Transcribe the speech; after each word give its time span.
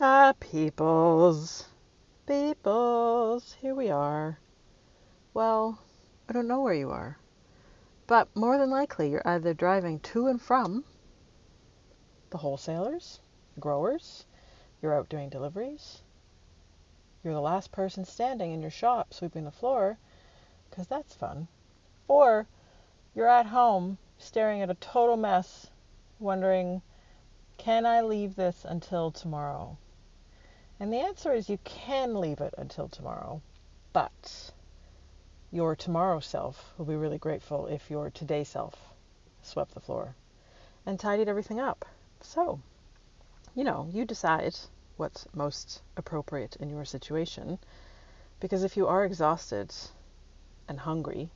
Ah, 0.00 0.32
peoples. 0.38 1.66
Peoples. 2.24 3.54
Here 3.54 3.74
we 3.74 3.90
are. 3.90 4.38
Well, 5.34 5.80
I 6.28 6.32
don't 6.32 6.46
know 6.46 6.60
where 6.60 6.74
you 6.74 6.90
are. 6.90 7.18
But 8.06 8.28
more 8.36 8.58
than 8.58 8.70
likely, 8.70 9.10
you're 9.10 9.26
either 9.26 9.54
driving 9.54 9.98
to 10.00 10.28
and 10.28 10.40
from 10.40 10.84
the 12.30 12.38
wholesalers, 12.38 13.18
the 13.56 13.60
growers, 13.60 14.24
you're 14.80 14.94
out 14.94 15.08
doing 15.08 15.30
deliveries, 15.30 16.02
you're 17.24 17.34
the 17.34 17.40
last 17.40 17.72
person 17.72 18.04
standing 18.04 18.52
in 18.52 18.62
your 18.62 18.70
shop 18.70 19.12
sweeping 19.12 19.42
the 19.42 19.50
floor, 19.50 19.98
because 20.70 20.86
that's 20.86 21.16
fun. 21.16 21.48
Or 22.06 22.46
you're 23.16 23.26
at 23.26 23.46
home 23.46 23.98
staring 24.16 24.62
at 24.62 24.70
a 24.70 24.74
total 24.74 25.16
mess, 25.16 25.66
wondering, 26.20 26.82
can 27.56 27.84
I 27.84 28.00
leave 28.02 28.36
this 28.36 28.64
until 28.64 29.10
tomorrow? 29.10 29.76
And 30.80 30.92
the 30.92 31.00
answer 31.00 31.32
is 31.32 31.48
you 31.48 31.58
can 31.64 32.20
leave 32.20 32.40
it 32.40 32.54
until 32.56 32.88
tomorrow, 32.88 33.42
but 33.92 34.52
your 35.50 35.74
tomorrow 35.74 36.20
self 36.20 36.72
will 36.78 36.84
be 36.84 36.94
really 36.94 37.18
grateful 37.18 37.66
if 37.66 37.90
your 37.90 38.10
today 38.10 38.44
self 38.44 38.74
swept 39.42 39.74
the 39.74 39.80
floor 39.80 40.14
and 40.86 41.00
tidied 41.00 41.28
everything 41.28 41.58
up. 41.58 41.84
So, 42.20 42.60
you 43.54 43.64
know, 43.64 43.88
you 43.92 44.04
decide 44.04 44.54
what's 44.96 45.26
most 45.34 45.82
appropriate 45.96 46.56
in 46.56 46.68
your 46.70 46.84
situation. 46.84 47.58
Because 48.40 48.62
if 48.62 48.76
you 48.76 48.86
are 48.86 49.04
exhausted 49.04 49.74
and 50.68 50.78
hungry, 50.78 51.30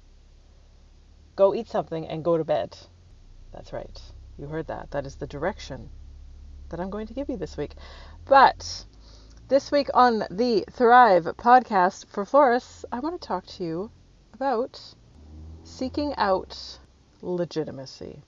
go 1.36 1.54
eat 1.54 1.68
something 1.68 2.06
and 2.06 2.24
go 2.24 2.36
to 2.36 2.44
bed. 2.44 2.76
That's 3.52 3.72
right. 3.72 4.00
You 4.38 4.46
heard 4.46 4.68
that. 4.68 4.90
That 4.90 5.06
is 5.06 5.16
the 5.16 5.26
direction 5.26 5.90
that 6.68 6.80
I'm 6.80 6.90
going 6.90 7.06
to 7.06 7.14
give 7.14 7.28
you 7.28 7.36
this 7.36 7.56
week. 7.56 7.74
But 8.24 8.84
this 9.52 9.70
week 9.70 9.90
on 9.92 10.24
the 10.30 10.64
Thrive 10.70 11.24
podcast 11.36 12.06
for 12.06 12.24
florists, 12.24 12.86
I 12.90 13.00
want 13.00 13.20
to 13.20 13.28
talk 13.28 13.44
to 13.44 13.62
you 13.62 13.90
about 14.32 14.94
seeking 15.62 16.14
out 16.16 16.78
legitimacy. 17.20 18.22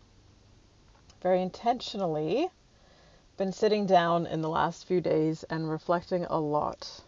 Very 1.22 1.40
intentionally, 1.40 2.50
been 3.38 3.52
sitting 3.52 3.86
down 3.86 4.26
in 4.26 4.42
the 4.42 4.50
last 4.50 4.86
few 4.86 5.00
days 5.00 5.44
and 5.44 5.70
reflecting 5.70 6.26
a 6.26 6.38
lot 6.38 7.00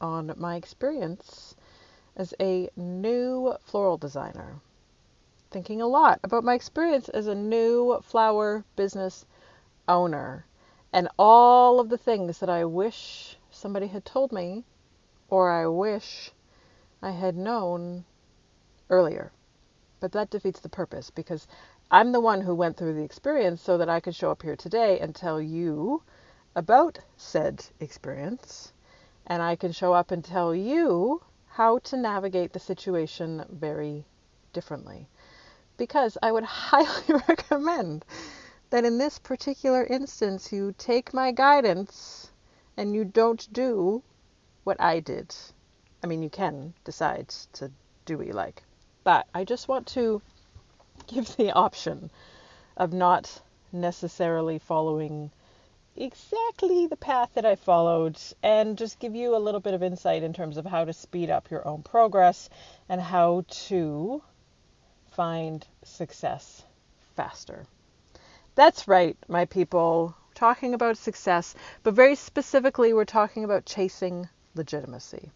on 0.00 0.32
my 0.36 0.54
experience 0.54 1.56
as 2.14 2.32
a 2.38 2.70
new 2.76 3.56
floral 3.64 3.96
designer. 3.96 4.60
Thinking 5.50 5.82
a 5.82 5.88
lot 5.88 6.20
about 6.22 6.44
my 6.44 6.54
experience 6.54 7.08
as 7.08 7.26
a 7.26 7.34
new 7.34 7.98
flower 8.04 8.64
business 8.76 9.26
owner 9.88 10.46
and 10.92 11.08
all 11.18 11.80
of 11.80 11.88
the 11.88 11.98
things 11.98 12.38
that 12.38 12.48
I 12.48 12.64
wish 12.66 13.36
somebody 13.64 13.86
had 13.86 14.04
told 14.04 14.30
me 14.30 14.62
or 15.30 15.50
I 15.50 15.66
wish 15.66 16.30
I 17.00 17.12
had 17.12 17.34
known 17.34 18.04
earlier. 18.90 19.32
But 20.00 20.12
that 20.12 20.28
defeats 20.28 20.60
the 20.60 20.68
purpose 20.68 21.08
because 21.08 21.46
I'm 21.90 22.12
the 22.12 22.20
one 22.20 22.42
who 22.42 22.54
went 22.54 22.76
through 22.76 22.92
the 22.92 23.02
experience 23.02 23.62
so 23.62 23.78
that 23.78 23.88
I 23.88 24.00
could 24.00 24.14
show 24.14 24.30
up 24.30 24.42
here 24.42 24.54
today 24.54 25.00
and 25.00 25.14
tell 25.14 25.40
you 25.40 26.02
about 26.54 26.98
said 27.16 27.64
experience. 27.80 28.74
And 29.26 29.40
I 29.42 29.56
can 29.56 29.72
show 29.72 29.94
up 29.94 30.10
and 30.10 30.22
tell 30.22 30.54
you 30.54 31.22
how 31.48 31.78
to 31.78 31.96
navigate 31.96 32.52
the 32.52 32.60
situation 32.60 33.46
very 33.50 34.04
differently. 34.52 35.08
Because 35.78 36.18
I 36.22 36.32
would 36.32 36.44
highly 36.68 37.22
recommend 37.28 38.04
that 38.68 38.84
in 38.84 38.98
this 38.98 39.18
particular 39.18 39.82
instance, 39.84 40.52
you 40.52 40.74
take 40.76 41.14
my 41.14 41.32
guidance 41.32 42.23
and 42.76 42.94
you 42.94 43.04
don't 43.04 43.52
do 43.52 44.02
what 44.64 44.80
I 44.80 45.00
did. 45.00 45.34
I 46.02 46.06
mean, 46.06 46.22
you 46.22 46.30
can 46.30 46.74
decide 46.84 47.28
to 47.54 47.70
do 48.04 48.18
what 48.18 48.26
you 48.26 48.32
like. 48.32 48.62
But 49.04 49.26
I 49.34 49.44
just 49.44 49.68
want 49.68 49.86
to 49.88 50.20
give 51.06 51.36
the 51.36 51.52
option 51.52 52.10
of 52.76 52.92
not 52.92 53.42
necessarily 53.72 54.58
following 54.58 55.30
exactly 55.96 56.86
the 56.86 56.96
path 56.96 57.30
that 57.34 57.46
I 57.46 57.54
followed 57.54 58.18
and 58.42 58.76
just 58.76 58.98
give 58.98 59.14
you 59.14 59.36
a 59.36 59.38
little 59.38 59.60
bit 59.60 59.74
of 59.74 59.82
insight 59.82 60.22
in 60.22 60.32
terms 60.32 60.56
of 60.56 60.66
how 60.66 60.84
to 60.84 60.92
speed 60.92 61.30
up 61.30 61.50
your 61.50 61.66
own 61.66 61.82
progress 61.82 62.48
and 62.88 63.00
how 63.00 63.44
to 63.48 64.22
find 65.12 65.64
success 65.84 66.64
faster. 67.14 67.66
That's 68.56 68.88
right, 68.88 69.16
my 69.28 69.44
people. 69.44 70.16
Talking 70.34 70.74
about 70.74 70.98
success, 70.98 71.54
but 71.84 71.94
very 71.94 72.16
specifically, 72.16 72.92
we're 72.92 73.04
talking 73.04 73.44
about 73.44 73.66
chasing 73.66 74.28
legitimacy, 74.56 75.30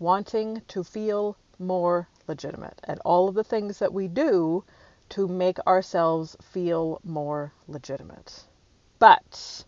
wanting 0.00 0.62
to 0.68 0.82
feel 0.82 1.36
more 1.58 2.08
legitimate, 2.26 2.80
and 2.82 3.00
all 3.04 3.28
of 3.28 3.36
the 3.36 3.44
things 3.44 3.78
that 3.78 3.92
we 3.92 4.08
do 4.08 4.64
to 5.10 5.28
make 5.28 5.58
ourselves 5.66 6.36
feel 6.42 7.00
more 7.04 7.52
legitimate. 7.68 8.44
But 8.98 9.64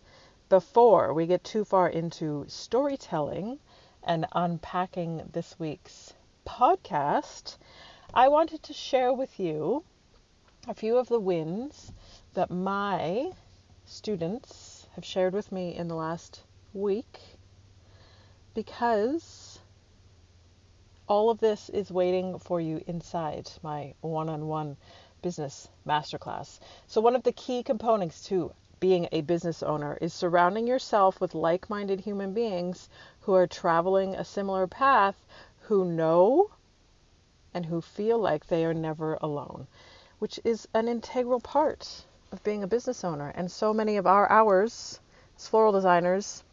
before 0.49 1.15
we 1.15 1.27
get 1.27 1.45
too 1.45 1.65
far 1.65 1.89
into 1.89 2.45
storytelling 2.49 3.61
and 4.03 4.27
unpacking 4.33 5.29
this 5.33 5.59
week's 5.61 6.15
podcast, 6.45 7.57
I 8.13 8.27
wanted 8.27 8.65
to 8.65 8.73
share 8.73 9.13
with 9.13 9.39
you 9.39 9.85
a 10.67 10.75
few 10.75 10.99
of 10.99 11.09
the 11.09 11.21
wins 11.21 11.93
that 12.35 12.51
my 12.51 13.31
students 13.91 14.87
have 14.95 15.05
shared 15.05 15.35
with 15.35 15.51
me 15.51 15.75
in 15.75 15.89
the 15.89 15.97
last 15.97 16.45
week 16.73 17.19
because 18.55 19.59
all 21.09 21.29
of 21.29 21.41
this 21.41 21.69
is 21.71 21.91
waiting 21.91 22.39
for 22.39 22.61
you 22.61 22.81
inside 22.87 23.51
my 23.65 23.93
one 24.01 24.29
on 24.29 24.47
one 24.47 24.77
business 25.23 25.69
masterclass. 25.85 26.61
So, 26.87 27.01
one 27.01 27.17
of 27.17 27.25
the 27.25 27.33
key 27.33 27.65
components 27.65 28.23
to 28.27 28.53
being 28.79 29.09
a 29.11 29.23
business 29.23 29.61
owner 29.61 29.99
is 30.01 30.15
surrounding 30.15 30.69
yourself 30.69 31.21
with 31.21 31.35
like 31.35 31.69
minded 31.69 31.99
human 31.99 32.33
beings 32.33 32.89
who 33.23 33.35
are 33.35 33.49
traveling 33.49 34.15
a 34.15 34.25
similar 34.25 34.69
path, 34.69 35.27
who 35.63 35.85
know 35.85 36.53
and 37.53 37.67
who 37.67 37.81
feel 37.81 38.21
like 38.21 38.47
they 38.47 38.65
are 38.65 38.73
never 38.73 39.19
alone, 39.21 39.67
which 40.21 40.39
is 40.45 40.69
an 40.75 40.87
integral 40.87 41.41
part 41.41 42.05
of 42.33 42.43
being 42.43 42.63
a 42.63 42.69
business 42.69 43.05
owner. 43.05 43.33
And 43.35 43.51
so 43.51 43.75
many 43.75 43.97
of 43.97 44.07
our 44.07 44.31
hours 44.31 45.01
as 45.37 45.49
floral 45.49 45.73
designers, 45.73 46.45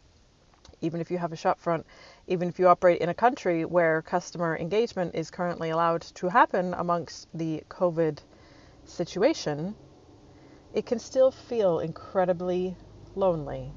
even 0.80 1.00
if 1.00 1.10
you 1.10 1.18
have 1.18 1.32
a 1.32 1.36
shop 1.36 1.58
front, 1.60 1.86
even 2.26 2.48
if 2.48 2.58
you 2.58 2.68
operate 2.68 3.00
in 3.00 3.08
a 3.08 3.14
country 3.14 3.64
where 3.64 4.02
customer 4.02 4.56
engagement 4.56 5.14
is 5.14 5.30
currently 5.30 5.70
allowed 5.70 6.02
to 6.02 6.28
happen 6.28 6.74
amongst 6.74 7.28
the 7.34 7.62
COVID 7.68 8.18
situation, 8.84 9.74
it 10.72 10.86
can 10.86 10.98
still 10.98 11.30
feel 11.30 11.80
incredibly 11.80 12.76
lonely 13.14 13.72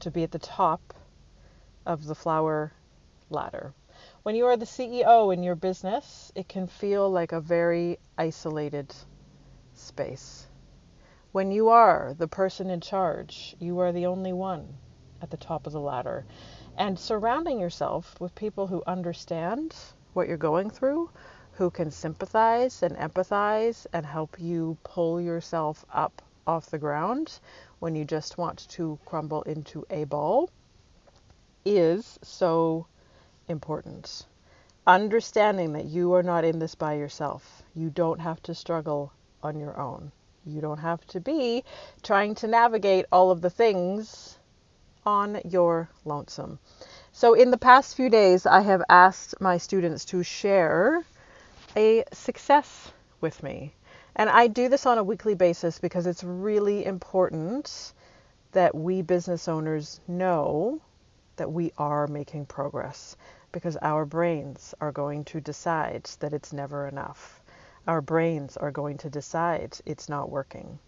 to 0.00 0.10
be 0.10 0.22
at 0.22 0.30
the 0.30 0.38
top 0.38 0.94
of 1.84 2.04
the 2.04 2.14
flower 2.14 2.72
ladder. 3.30 3.72
When 4.22 4.34
you 4.34 4.46
are 4.46 4.56
the 4.56 4.66
CEO 4.66 5.32
in 5.32 5.42
your 5.42 5.54
business, 5.54 6.32
it 6.34 6.48
can 6.48 6.66
feel 6.66 7.10
like 7.10 7.32
a 7.32 7.40
very 7.40 7.98
isolated 8.18 8.94
space. 9.74 10.46
When 11.36 11.52
you 11.52 11.68
are 11.68 12.14
the 12.16 12.28
person 12.28 12.70
in 12.70 12.80
charge, 12.80 13.56
you 13.58 13.78
are 13.80 13.92
the 13.92 14.06
only 14.06 14.32
one 14.32 14.78
at 15.20 15.28
the 15.28 15.36
top 15.36 15.66
of 15.66 15.74
the 15.74 15.80
ladder. 15.82 16.24
And 16.78 16.98
surrounding 16.98 17.60
yourself 17.60 18.18
with 18.18 18.34
people 18.34 18.68
who 18.68 18.82
understand 18.86 19.76
what 20.14 20.28
you're 20.28 20.38
going 20.38 20.70
through, 20.70 21.10
who 21.52 21.68
can 21.68 21.90
sympathize 21.90 22.82
and 22.82 22.96
empathize 22.96 23.86
and 23.92 24.06
help 24.06 24.40
you 24.40 24.78
pull 24.82 25.20
yourself 25.20 25.84
up 25.92 26.22
off 26.46 26.70
the 26.70 26.78
ground 26.78 27.38
when 27.80 27.94
you 27.94 28.06
just 28.06 28.38
want 28.38 28.66
to 28.70 28.98
crumble 29.04 29.42
into 29.42 29.84
a 29.90 30.04
ball 30.04 30.48
is 31.66 32.18
so 32.22 32.86
important. 33.46 34.24
Understanding 34.86 35.74
that 35.74 35.84
you 35.84 36.14
are 36.14 36.22
not 36.22 36.46
in 36.46 36.60
this 36.60 36.74
by 36.74 36.94
yourself. 36.94 37.62
You 37.74 37.90
don't 37.90 38.20
have 38.20 38.42
to 38.44 38.54
struggle 38.54 39.12
on 39.42 39.60
your 39.60 39.78
own. 39.78 40.12
You 40.46 40.60
don't 40.60 40.78
have 40.78 41.04
to 41.08 41.20
be 41.20 41.64
trying 42.02 42.36
to 42.36 42.46
navigate 42.46 43.06
all 43.10 43.30
of 43.30 43.40
the 43.40 43.50
things 43.50 44.38
on 45.04 45.40
your 45.44 45.88
lonesome. 46.04 46.58
So, 47.12 47.34
in 47.34 47.50
the 47.50 47.58
past 47.58 47.96
few 47.96 48.08
days, 48.10 48.46
I 48.46 48.60
have 48.60 48.82
asked 48.88 49.40
my 49.40 49.58
students 49.58 50.04
to 50.06 50.22
share 50.22 51.04
a 51.76 52.04
success 52.12 52.92
with 53.20 53.42
me. 53.42 53.74
And 54.14 54.30
I 54.30 54.46
do 54.46 54.68
this 54.68 54.86
on 54.86 54.98
a 54.98 55.04
weekly 55.04 55.34
basis 55.34 55.78
because 55.78 56.06
it's 56.06 56.24
really 56.24 56.84
important 56.84 57.92
that 58.52 58.74
we 58.74 59.02
business 59.02 59.48
owners 59.48 60.00
know 60.08 60.80
that 61.36 61.52
we 61.52 61.72
are 61.76 62.06
making 62.06 62.46
progress 62.46 63.16
because 63.52 63.76
our 63.82 64.04
brains 64.06 64.74
are 64.80 64.92
going 64.92 65.24
to 65.24 65.40
decide 65.40 66.04
that 66.20 66.32
it's 66.32 66.52
never 66.52 66.88
enough. 66.88 67.40
Our 67.86 68.00
brains 68.00 68.56
are 68.56 68.70
going 68.70 68.98
to 68.98 69.10
decide 69.10 69.78
it's 69.86 70.08
not 70.08 70.30
working. 70.30 70.78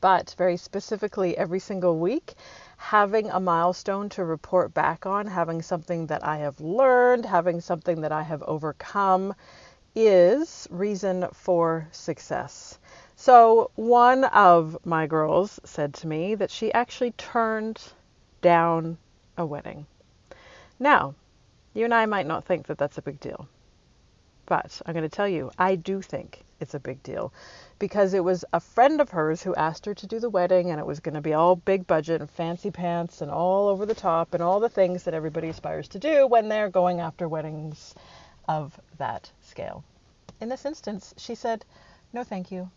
But 0.00 0.34
very 0.36 0.56
specifically, 0.56 1.36
every 1.36 1.60
single 1.60 1.98
week, 1.98 2.34
having 2.76 3.30
a 3.30 3.38
milestone 3.38 4.08
to 4.10 4.24
report 4.24 4.74
back 4.74 5.06
on, 5.06 5.26
having 5.26 5.62
something 5.62 6.06
that 6.06 6.24
I 6.24 6.38
have 6.38 6.60
learned, 6.60 7.24
having 7.24 7.60
something 7.60 8.00
that 8.00 8.12
I 8.12 8.22
have 8.22 8.42
overcome 8.42 9.34
is 9.94 10.66
reason 10.70 11.28
for 11.32 11.86
success. 11.92 12.78
So, 13.14 13.70
one 13.74 14.24
of 14.24 14.78
my 14.84 15.06
girls 15.06 15.60
said 15.64 15.94
to 15.94 16.06
me 16.06 16.34
that 16.34 16.50
she 16.50 16.72
actually 16.72 17.12
turned 17.12 17.80
down 18.40 18.98
a 19.36 19.46
wedding. 19.46 19.86
Now, 20.78 21.14
you 21.74 21.84
and 21.84 21.94
I 21.94 22.06
might 22.06 22.26
not 22.26 22.44
think 22.44 22.66
that 22.66 22.78
that's 22.78 22.98
a 22.98 23.02
big 23.02 23.20
deal, 23.20 23.46
but 24.52 24.82
I'm 24.84 24.92
going 24.92 25.02
to 25.02 25.08
tell 25.08 25.28
you, 25.28 25.50
I 25.56 25.76
do 25.76 26.02
think 26.02 26.44
it's 26.60 26.74
a 26.74 26.78
big 26.78 27.02
deal 27.02 27.32
because 27.78 28.12
it 28.12 28.22
was 28.22 28.44
a 28.52 28.60
friend 28.60 29.00
of 29.00 29.08
hers 29.08 29.42
who 29.42 29.54
asked 29.54 29.86
her 29.86 29.94
to 29.94 30.06
do 30.06 30.20
the 30.20 30.28
wedding 30.28 30.70
and 30.70 30.78
it 30.78 30.84
was 30.84 31.00
going 31.00 31.14
to 31.14 31.22
be 31.22 31.32
all 31.32 31.56
big 31.56 31.86
budget 31.86 32.20
and 32.20 32.30
fancy 32.30 32.70
pants 32.70 33.22
and 33.22 33.30
all 33.30 33.66
over 33.68 33.86
the 33.86 33.94
top 33.94 34.34
and 34.34 34.42
all 34.42 34.60
the 34.60 34.68
things 34.68 35.04
that 35.04 35.14
everybody 35.14 35.48
aspires 35.48 35.88
to 35.88 35.98
do 35.98 36.26
when 36.26 36.50
they're 36.50 36.68
going 36.68 37.00
after 37.00 37.26
weddings 37.26 37.94
of 38.46 38.78
that 38.98 39.32
scale. 39.40 39.84
In 40.38 40.50
this 40.50 40.66
instance, 40.66 41.14
she 41.16 41.34
said, 41.34 41.64
No, 42.12 42.22
thank 42.22 42.50
you. 42.50 42.70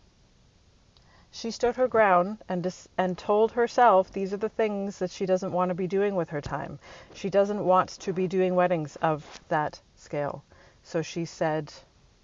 She 1.30 1.50
stood 1.50 1.76
her 1.76 1.88
ground 1.88 2.38
and, 2.48 2.62
dis- 2.62 2.88
and 2.96 3.18
told 3.18 3.52
herself 3.52 4.10
these 4.10 4.32
are 4.32 4.38
the 4.38 4.48
things 4.48 4.98
that 4.98 5.10
she 5.10 5.26
doesn't 5.26 5.52
want 5.52 5.68
to 5.68 5.74
be 5.74 5.86
doing 5.86 6.14
with 6.14 6.30
her 6.30 6.40
time. 6.40 6.78
She 7.12 7.28
doesn't 7.28 7.62
want 7.62 7.90
to 7.90 8.14
be 8.14 8.26
doing 8.26 8.54
weddings 8.54 8.96
of 9.02 9.42
that 9.48 9.78
scale. 9.94 10.42
So 10.88 11.02
she 11.02 11.24
said, 11.24 11.72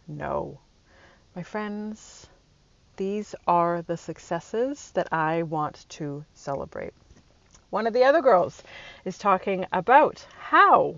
No. 0.07 0.61
My 1.35 1.43
friends, 1.43 2.29
these 2.95 3.35
are 3.45 3.83
the 3.83 3.97
successes 3.97 4.93
that 4.93 5.13
I 5.13 5.43
want 5.43 5.85
to 5.89 6.25
celebrate. 6.33 6.95
One 7.71 7.89
of 7.89 7.93
the 7.93 8.05
other 8.05 8.23
girls 8.23 8.63
is 9.05 9.19
talking 9.19 9.67
about 9.73 10.25
how 10.39 10.95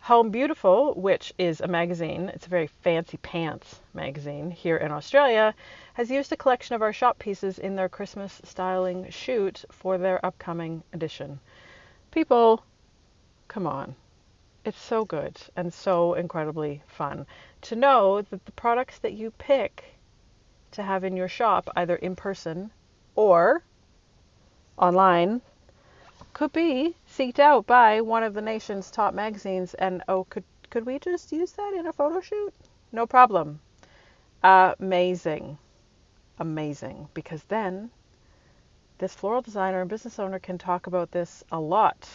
Home 0.00 0.28
Beautiful, 0.28 0.92
which 0.92 1.32
is 1.38 1.62
a 1.62 1.68
magazine, 1.68 2.28
it's 2.34 2.44
a 2.44 2.50
very 2.50 2.66
fancy 2.66 3.16
pants 3.16 3.80
magazine 3.94 4.50
here 4.50 4.76
in 4.76 4.92
Australia, 4.92 5.54
has 5.94 6.10
used 6.10 6.32
a 6.32 6.36
collection 6.36 6.74
of 6.74 6.82
our 6.82 6.92
shop 6.92 7.18
pieces 7.18 7.58
in 7.58 7.76
their 7.76 7.88
Christmas 7.88 8.42
styling 8.44 9.08
shoot 9.08 9.64
for 9.70 9.96
their 9.96 10.22
upcoming 10.24 10.82
edition. 10.92 11.40
People, 12.10 12.62
come 13.48 13.66
on. 13.66 13.96
It's 14.62 14.80
so 14.80 15.04
good 15.06 15.40
and 15.56 15.72
so 15.72 16.14
incredibly 16.14 16.82
fun 16.86 17.26
to 17.62 17.76
know 17.76 18.20
that 18.20 18.44
the 18.44 18.52
products 18.52 18.98
that 18.98 19.14
you 19.14 19.30
pick 19.30 19.96
to 20.72 20.82
have 20.82 21.02
in 21.02 21.16
your 21.16 21.28
shop, 21.28 21.70
either 21.76 21.96
in 21.96 22.14
person 22.14 22.70
or 23.14 23.62
online, 24.76 25.40
could 26.34 26.52
be 26.52 26.94
seeked 27.08 27.38
out 27.38 27.66
by 27.66 28.00
one 28.02 28.22
of 28.22 28.34
the 28.34 28.42
nation's 28.42 28.90
top 28.90 29.14
magazines. 29.14 29.74
And 29.74 30.02
oh, 30.08 30.24
could 30.24 30.44
could 30.68 30.86
we 30.86 30.98
just 30.98 31.32
use 31.32 31.52
that 31.52 31.74
in 31.74 31.86
a 31.86 31.92
photo 31.92 32.20
shoot? 32.20 32.54
No 32.92 33.06
problem. 33.06 33.60
Amazing, 34.42 35.58
amazing. 36.38 37.08
Because 37.14 37.42
then 37.44 37.90
this 38.98 39.14
floral 39.14 39.42
designer 39.42 39.80
and 39.80 39.90
business 39.90 40.18
owner 40.18 40.38
can 40.38 40.58
talk 40.58 40.86
about 40.86 41.10
this 41.10 41.42
a 41.50 41.58
lot 41.58 42.08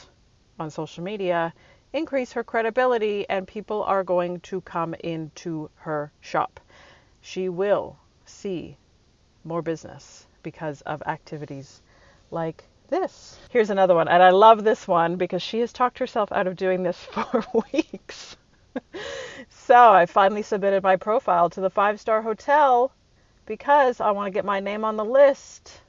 on 0.60 0.70
social 0.70 1.04
media, 1.04 1.54
increase 1.96 2.34
her 2.34 2.44
credibility, 2.44 3.26
and 3.30 3.48
people 3.48 3.82
are 3.84 4.04
going 4.04 4.42
to 4.42 4.60
come 4.62 4.94
into 4.96 5.70
her 5.76 6.12
shop. 6.20 6.60
She 7.22 7.48
will 7.48 7.98
see 8.26 8.78
more 9.46 9.62
business 9.62 10.28
because 10.44 10.82
of 10.82 11.02
activities 11.06 11.82
like 12.32 12.66
this. 12.90 13.40
Here's 13.50 13.70
another 13.70 13.96
one, 13.96 14.10
and 14.10 14.22
I 14.22 14.32
love 14.32 14.64
this 14.64 14.88
one 14.88 15.16
because 15.16 15.42
she 15.42 15.62
has 15.62 15.72
talked 15.72 16.00
herself 16.00 16.32
out 16.34 16.48
of 16.48 16.58
doing 16.58 16.84
this 16.84 16.98
for 17.12 17.44
weeks. 17.72 18.36
so 19.50 19.92
I 19.92 20.06
finally 20.06 20.42
submitted 20.42 20.84
my 20.84 20.98
profile 20.98 21.50
to 21.52 21.62
the 21.62 21.70
five 21.70 22.02
star 22.02 22.22
hotel 22.22 22.92
because 23.46 24.02
I 24.02 24.12
want 24.12 24.28
to 24.28 24.32
get 24.32 24.44
my 24.44 24.60
name 24.60 24.84
on 24.84 24.98
the 24.98 25.06
list. 25.06 25.80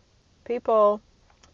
People, 0.45 1.01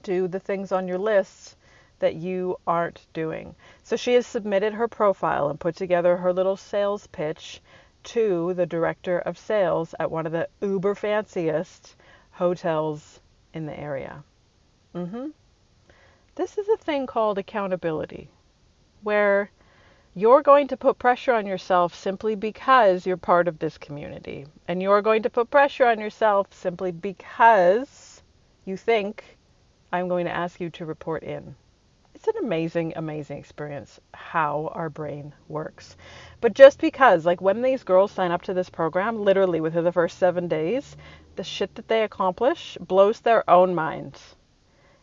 do 0.02 0.28
the 0.28 0.40
things 0.40 0.72
on 0.72 0.88
your 0.88 0.98
list 0.98 1.56
that 2.02 2.16
you 2.16 2.56
aren't 2.66 3.06
doing. 3.12 3.54
So 3.84 3.94
she 3.94 4.14
has 4.14 4.26
submitted 4.26 4.74
her 4.74 4.88
profile 4.88 5.48
and 5.48 5.58
put 5.58 5.76
together 5.76 6.16
her 6.16 6.32
little 6.32 6.56
sales 6.56 7.06
pitch 7.06 7.62
to 8.02 8.52
the 8.54 8.66
director 8.66 9.20
of 9.20 9.38
sales 9.38 9.94
at 10.00 10.10
one 10.10 10.26
of 10.26 10.32
the 10.32 10.48
uber 10.60 10.96
fanciest 10.96 11.94
hotels 12.32 13.20
in 13.54 13.66
the 13.66 13.78
area. 13.78 14.24
Mm-hmm. 14.96 15.28
This 16.34 16.58
is 16.58 16.68
a 16.68 16.76
thing 16.76 17.06
called 17.06 17.38
accountability, 17.38 18.28
where 19.02 19.48
you're 20.16 20.42
going 20.42 20.66
to 20.68 20.76
put 20.76 20.98
pressure 20.98 21.34
on 21.34 21.46
yourself 21.46 21.94
simply 21.94 22.34
because 22.34 23.06
you're 23.06 23.16
part 23.16 23.46
of 23.46 23.60
this 23.60 23.78
community. 23.78 24.46
And 24.66 24.82
you're 24.82 25.02
going 25.02 25.22
to 25.22 25.30
put 25.30 25.50
pressure 25.50 25.86
on 25.86 26.00
yourself 26.00 26.52
simply 26.52 26.90
because 26.90 28.22
you 28.64 28.76
think 28.76 29.38
I'm 29.92 30.08
going 30.08 30.24
to 30.24 30.34
ask 30.34 30.60
you 30.60 30.70
to 30.70 30.84
report 30.84 31.22
in. 31.22 31.54
It's 32.24 32.36
an 32.38 32.44
amazing, 32.44 32.92
amazing 32.94 33.38
experience 33.38 33.98
how 34.14 34.70
our 34.76 34.88
brain 34.88 35.34
works. 35.48 35.96
But 36.40 36.54
just 36.54 36.80
because, 36.80 37.26
like 37.26 37.40
when 37.40 37.62
these 37.62 37.82
girls 37.82 38.12
sign 38.12 38.30
up 38.30 38.42
to 38.42 38.54
this 38.54 38.70
program, 38.70 39.24
literally 39.24 39.60
within 39.60 39.82
the 39.82 39.90
first 39.90 40.18
seven 40.18 40.46
days, 40.46 40.96
the 41.34 41.42
shit 41.42 41.74
that 41.74 41.88
they 41.88 42.04
accomplish 42.04 42.78
blows 42.80 43.18
their 43.18 43.42
own 43.50 43.74
minds. 43.74 44.36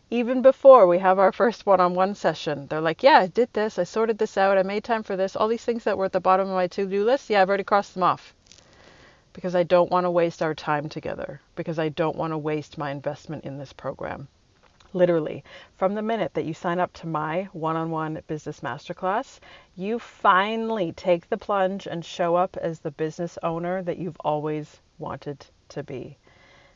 Even 0.10 0.42
before 0.42 0.88
we 0.88 1.00
have 1.00 1.19
our 1.19 1.33
first 1.33 1.66
one 1.66 1.81
on 1.81 1.94
one 1.94 2.16
session, 2.16 2.68
they're 2.68 2.80
like, 2.80 3.04
Yeah, 3.04 3.18
I 3.19 3.28
did 3.28 3.52
this, 3.52 3.78
I 3.78 3.83
sorted 3.83 4.18
this 4.18 4.38
out, 4.38 4.57
I 4.57 4.64
made 4.64 4.85
time 4.85 5.04
for 5.04 5.18
this, 5.18 5.35
all 5.35 5.49
these 5.49 5.66
things 5.66 5.83
that 5.83 5.97
were 5.97 6.06
at 6.06 6.14
the 6.14 6.21
bottom 6.21 6.47
of 6.47 6.56
my 6.56 6.68
to 6.68 6.88
do 6.88 7.04
list, 7.04 7.30
yeah, 7.30 7.42
I've 7.42 7.49
already 7.49 7.66
crossed 7.66 7.95
them 7.95 8.04
off. 8.04 8.33
Because 9.33 9.56
I 9.56 9.64
don't 9.64 9.92
want 9.92 10.06
to 10.06 10.11
waste 10.11 10.42
our 10.42 10.56
time 10.56 10.88
together, 10.88 11.42
because 11.56 11.80
I 11.80 11.90
don't 11.90 12.16
want 12.16 12.31
to 12.31 12.38
waste 12.38 12.78
my 12.78 12.92
investment 12.92 13.44
in 13.44 13.57
this 13.57 13.73
program. 13.73 14.30
Literally, 14.92 15.44
from 15.78 15.94
the 15.94 16.02
minute 16.02 16.34
that 16.34 16.46
you 16.46 16.54
sign 16.54 16.80
up 16.80 16.92
to 16.94 17.08
my 17.08 17.48
one 17.54 17.76
on 17.76 17.92
one 17.92 18.22
business 18.28 18.62
masterclass, 18.62 19.40
you 19.76 20.00
finally 20.00 20.92
take 20.94 21.30
the 21.30 21.38
plunge 21.38 21.86
and 21.86 22.04
show 22.04 22.36
up 22.36 22.58
as 22.58 22.80
the 22.80 22.92
business 22.92 23.38
owner 23.44 23.84
that 23.84 24.00
you've 24.00 24.19
always 24.22 24.81
wanted 24.98 25.46
to 25.69 25.84
be. 25.84 26.18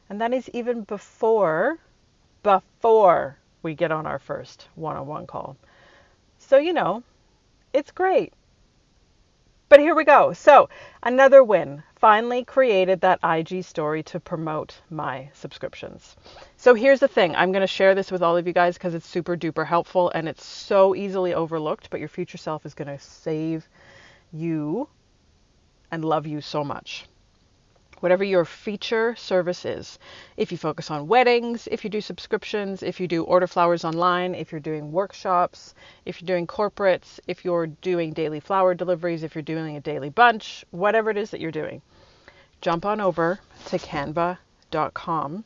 And 0.10 0.22
that 0.22 0.34
is 0.34 0.48
even 0.53 0.84
before, 0.84 1.79
before 2.43 3.38
we 3.63 3.74
get 3.74 3.91
on 3.91 4.05
our 4.05 4.20
first 4.20 4.67
one 4.75 4.96
on 4.96 5.08
one 5.08 5.25
call. 5.25 5.58
So, 6.38 6.58
you 6.58 6.74
know, 6.74 7.01
it's 7.74 7.91
great. 7.91 8.34
But 9.70 9.79
here 9.79 9.96
we 9.96 10.03
go. 10.03 10.34
So, 10.34 10.70
another 11.01 11.43
win. 11.43 11.82
Finally 12.03 12.43
created 12.43 13.00
that 13.00 13.17
IG 13.24 13.63
story 13.63 14.03
to 14.03 14.19
promote 14.19 14.81
my 14.89 15.29
subscriptions. 15.33 16.17
So, 16.57 16.74
here's 16.74 17.00
the 17.00 17.07
thing 17.07 17.33
I'm 17.33 17.53
going 17.53 17.62
to 17.62 17.65
share 17.65 17.95
this 17.95 18.12
with 18.12 18.22
all 18.22 18.36
of 18.36 18.45
you 18.45 18.51
guys 18.51 18.74
because 18.74 18.93
it's 18.93 19.07
super 19.07 19.38
duper 19.38 19.65
helpful 19.65 20.12
and 20.13 20.27
it's 20.27 20.45
so 20.45 20.95
easily 20.95 21.33
overlooked, 21.33 21.89
but 21.89 22.01
your 22.01 22.10
future 22.10 22.38
self 22.38 22.65
is 22.65 22.74
going 22.74 22.89
to 22.89 23.00
save 23.00 23.69
you 24.33 24.89
and 25.91 26.03
love 26.03 26.27
you 26.27 26.41
so 26.41 26.62
much 26.62 27.05
whatever 28.03 28.25
your 28.25 28.43
feature 28.43 29.15
service 29.15 29.63
is. 29.63 29.98
If 30.36 30.51
you 30.51 30.57
focus 30.57 30.91
on 30.91 31.07
weddings, 31.07 31.69
if 31.72 31.86
you 31.86 31.89
do 31.89 32.01
subscriptions, 32.01 32.83
if 32.83 33.00
you 33.00 33.07
do 33.07 33.24
order 33.24 33.48
flowers 33.48 33.86
online, 33.86 34.36
if 34.36 34.51
you're 34.51 34.60
doing 34.60 34.91
workshops, 34.91 35.74
if 36.03 36.22
you're 36.22 36.27
doing 36.27 36.45
corporates, 36.45 37.22
if 37.27 37.45
you're 37.45 37.67
doing 37.67 38.12
daily 38.12 38.41
flower 38.41 38.74
deliveries, 38.74 39.24
if 39.24 39.36
you're 39.36 39.41
doing 39.41 39.77
a 39.77 39.79
daily 39.79 40.10
bunch, 40.10 40.65
whatever 40.72 41.12
it 41.12 41.17
is 41.17 41.29
that 41.29 41.39
you're 41.39 41.50
doing, 41.50 41.81
jump 42.63 42.86
on 42.86 43.01
over 43.01 43.41
to 43.65 43.77
canva.com. 43.77 45.43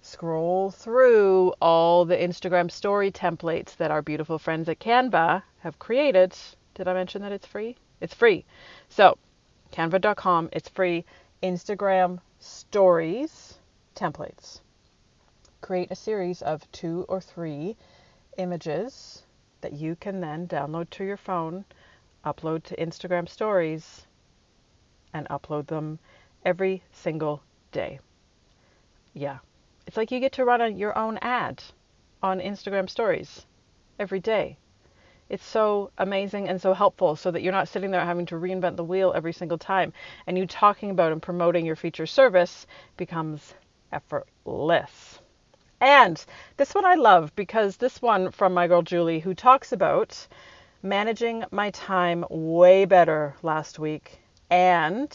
Scroll 0.00 0.70
through 0.70 1.52
all 1.60 2.04
the 2.04 2.16
Instagram 2.16 2.70
story 2.70 3.10
templates 3.10 3.76
that 3.78 3.90
our 3.90 4.00
beautiful 4.00 4.38
friends 4.38 4.68
at 4.68 4.78
Canva 4.78 5.42
have 5.58 5.80
created. 5.80 6.32
Did 6.74 6.86
I 6.86 6.94
mention 6.94 7.22
that 7.22 7.32
it's 7.32 7.48
free? 7.48 7.76
It's 8.00 8.14
free. 8.14 8.44
So, 8.88 9.18
canva.com, 9.72 10.50
it's 10.52 10.68
free 10.68 11.04
Instagram 11.42 12.20
stories 12.38 13.58
templates. 13.96 14.60
Create 15.60 15.90
a 15.90 15.96
series 15.96 16.42
of 16.42 16.70
two 16.70 17.06
or 17.08 17.20
three 17.20 17.76
images 18.38 19.24
that 19.62 19.72
you 19.72 19.96
can 19.96 20.20
then 20.20 20.46
download 20.46 20.90
to 20.90 21.04
your 21.04 21.16
phone, 21.16 21.64
upload 22.24 22.62
to 22.62 22.76
Instagram 22.76 23.28
stories, 23.28 24.06
and 25.12 25.28
upload 25.28 25.66
them 25.66 25.98
every 26.46 26.80
single 26.92 27.42
day. 27.72 27.98
Yeah. 29.12 29.38
It's 29.86 29.96
like 29.96 30.12
you 30.12 30.20
get 30.20 30.32
to 30.34 30.44
run 30.44 30.60
a, 30.60 30.68
your 30.68 30.96
own 30.96 31.18
ad 31.20 31.62
on 32.22 32.40
Instagram 32.40 32.88
stories 32.88 33.44
every 33.98 34.20
day. 34.20 34.56
It's 35.28 35.44
so 35.44 35.90
amazing 35.98 36.48
and 36.48 36.62
so 36.62 36.72
helpful 36.72 37.16
so 37.16 37.32
that 37.32 37.42
you're 37.42 37.52
not 37.52 37.66
sitting 37.68 37.90
there 37.90 38.04
having 38.04 38.26
to 38.26 38.36
reinvent 38.36 38.76
the 38.76 38.84
wheel 38.84 39.12
every 39.14 39.32
single 39.32 39.58
time. 39.58 39.92
And 40.26 40.38
you 40.38 40.46
talking 40.46 40.90
about 40.90 41.10
and 41.10 41.20
promoting 41.20 41.66
your 41.66 41.74
feature 41.74 42.06
service 42.06 42.66
becomes 42.96 43.54
effortless. 43.90 45.18
And 45.80 46.24
this 46.56 46.74
one 46.74 46.84
I 46.84 46.94
love 46.94 47.34
because 47.34 47.76
this 47.76 48.00
one 48.00 48.30
from 48.30 48.54
my 48.54 48.68
girl 48.68 48.82
Julie, 48.82 49.18
who 49.18 49.34
talks 49.34 49.72
about 49.72 50.26
managing 50.80 51.44
my 51.50 51.70
time 51.70 52.24
way 52.30 52.84
better 52.84 53.34
last 53.42 53.80
week 53.80 54.20
and 54.48 55.10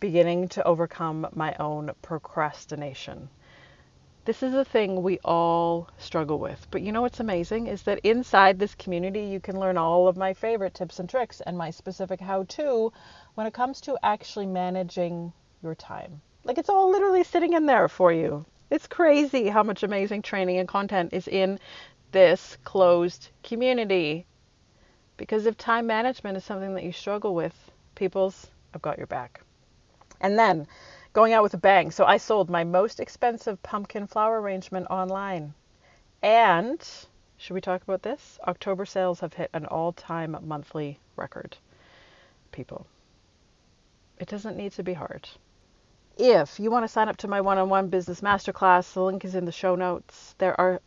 beginning 0.00 0.48
to 0.48 0.64
overcome 0.64 1.26
my 1.34 1.54
own 1.58 1.90
procrastination. 2.02 3.28
This 4.26 4.42
is 4.42 4.54
a 4.54 4.64
thing 4.64 5.02
we 5.02 5.18
all 5.22 5.90
struggle 5.98 6.38
with. 6.38 6.66
But 6.70 6.80
you 6.80 6.92
know 6.92 7.02
what's 7.02 7.20
amazing 7.20 7.66
is 7.66 7.82
that 7.82 8.00
inside 8.04 8.58
this 8.58 8.74
community, 8.74 9.24
you 9.24 9.38
can 9.38 9.60
learn 9.60 9.76
all 9.76 10.08
of 10.08 10.16
my 10.16 10.32
favorite 10.32 10.72
tips 10.72 10.98
and 10.98 11.08
tricks 11.08 11.42
and 11.42 11.58
my 11.58 11.70
specific 11.70 12.20
how 12.20 12.44
to 12.44 12.90
when 13.34 13.46
it 13.46 13.52
comes 13.52 13.82
to 13.82 13.98
actually 14.02 14.46
managing 14.46 15.32
your 15.62 15.74
time. 15.74 16.22
Like 16.44 16.56
it's 16.56 16.70
all 16.70 16.90
literally 16.90 17.22
sitting 17.22 17.52
in 17.52 17.66
there 17.66 17.88
for 17.88 18.12
you. 18.12 18.46
It's 18.70 18.86
crazy 18.86 19.48
how 19.48 19.62
much 19.62 19.82
amazing 19.82 20.22
training 20.22 20.58
and 20.58 20.68
content 20.68 21.12
is 21.12 21.28
in 21.28 21.58
this 22.12 22.56
closed 22.64 23.28
community. 23.42 24.26
Because 25.18 25.44
if 25.44 25.58
time 25.58 25.86
management 25.86 26.38
is 26.38 26.44
something 26.44 26.74
that 26.74 26.84
you 26.84 26.92
struggle 26.92 27.34
with, 27.34 27.54
people's, 27.94 28.46
I've 28.72 28.82
got 28.82 28.96
your 28.96 29.06
back. 29.06 29.42
And 30.24 30.38
then 30.38 30.66
going 31.12 31.34
out 31.34 31.42
with 31.42 31.52
a 31.52 31.58
bang. 31.58 31.90
So 31.90 32.06
I 32.06 32.16
sold 32.16 32.48
my 32.48 32.64
most 32.64 32.98
expensive 32.98 33.62
pumpkin 33.62 34.06
flower 34.06 34.40
arrangement 34.40 34.86
online. 34.88 35.52
And 36.22 36.80
should 37.36 37.52
we 37.52 37.60
talk 37.60 37.82
about 37.82 38.02
this? 38.02 38.38
October 38.48 38.86
sales 38.86 39.20
have 39.20 39.34
hit 39.34 39.50
an 39.52 39.66
all 39.66 39.92
time 39.92 40.34
monthly 40.40 40.98
record. 41.14 41.58
People, 42.52 42.86
it 44.18 44.26
doesn't 44.26 44.56
need 44.56 44.72
to 44.72 44.82
be 44.82 44.94
hard. 44.94 45.28
If 46.16 46.58
you 46.58 46.70
want 46.70 46.84
to 46.84 46.88
sign 46.88 47.10
up 47.10 47.18
to 47.18 47.28
my 47.28 47.42
one 47.42 47.58
on 47.58 47.68
one 47.68 47.88
business 47.88 48.22
masterclass, 48.22 48.94
the 48.94 49.02
link 49.02 49.26
is 49.26 49.34
in 49.34 49.44
the 49.44 49.52
show 49.52 49.74
notes. 49.74 50.34
There 50.38 50.58
are 50.58 50.80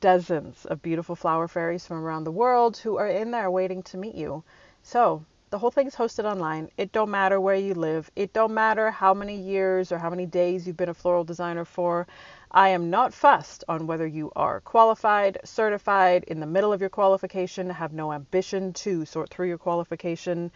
dozens 0.00 0.66
of 0.66 0.82
beautiful 0.82 1.14
flower 1.14 1.46
fairies 1.46 1.86
from 1.86 1.98
around 1.98 2.24
the 2.24 2.32
world 2.32 2.76
who 2.78 2.96
are 2.96 3.06
in 3.06 3.30
there 3.30 3.52
waiting 3.52 3.84
to 3.84 3.96
meet 3.96 4.16
you. 4.16 4.42
So 4.82 5.24
the 5.50 5.58
whole 5.58 5.72
thing's 5.72 5.96
hosted 5.96 6.24
online. 6.24 6.70
It 6.76 6.92
don't 6.92 7.10
matter 7.10 7.40
where 7.40 7.56
you 7.56 7.74
live. 7.74 8.08
It 8.14 8.32
don't 8.32 8.54
matter 8.54 8.92
how 8.92 9.12
many 9.12 9.34
years 9.34 9.90
or 9.90 9.98
how 9.98 10.08
many 10.08 10.24
days 10.24 10.64
you've 10.64 10.76
been 10.76 10.88
a 10.88 10.94
floral 10.94 11.24
designer 11.24 11.64
for. 11.64 12.06
I 12.52 12.68
am 12.68 12.88
not 12.88 13.12
fussed 13.12 13.64
on 13.68 13.88
whether 13.88 14.06
you 14.06 14.30
are 14.36 14.60
qualified, 14.60 15.38
certified, 15.44 16.22
in 16.24 16.38
the 16.38 16.46
middle 16.46 16.72
of 16.72 16.80
your 16.80 16.88
qualification, 16.88 17.68
have 17.68 17.92
no 17.92 18.12
ambition 18.12 18.72
to 18.74 19.04
sort 19.04 19.28
through 19.28 19.48
your 19.48 19.58
qualification. 19.58 20.52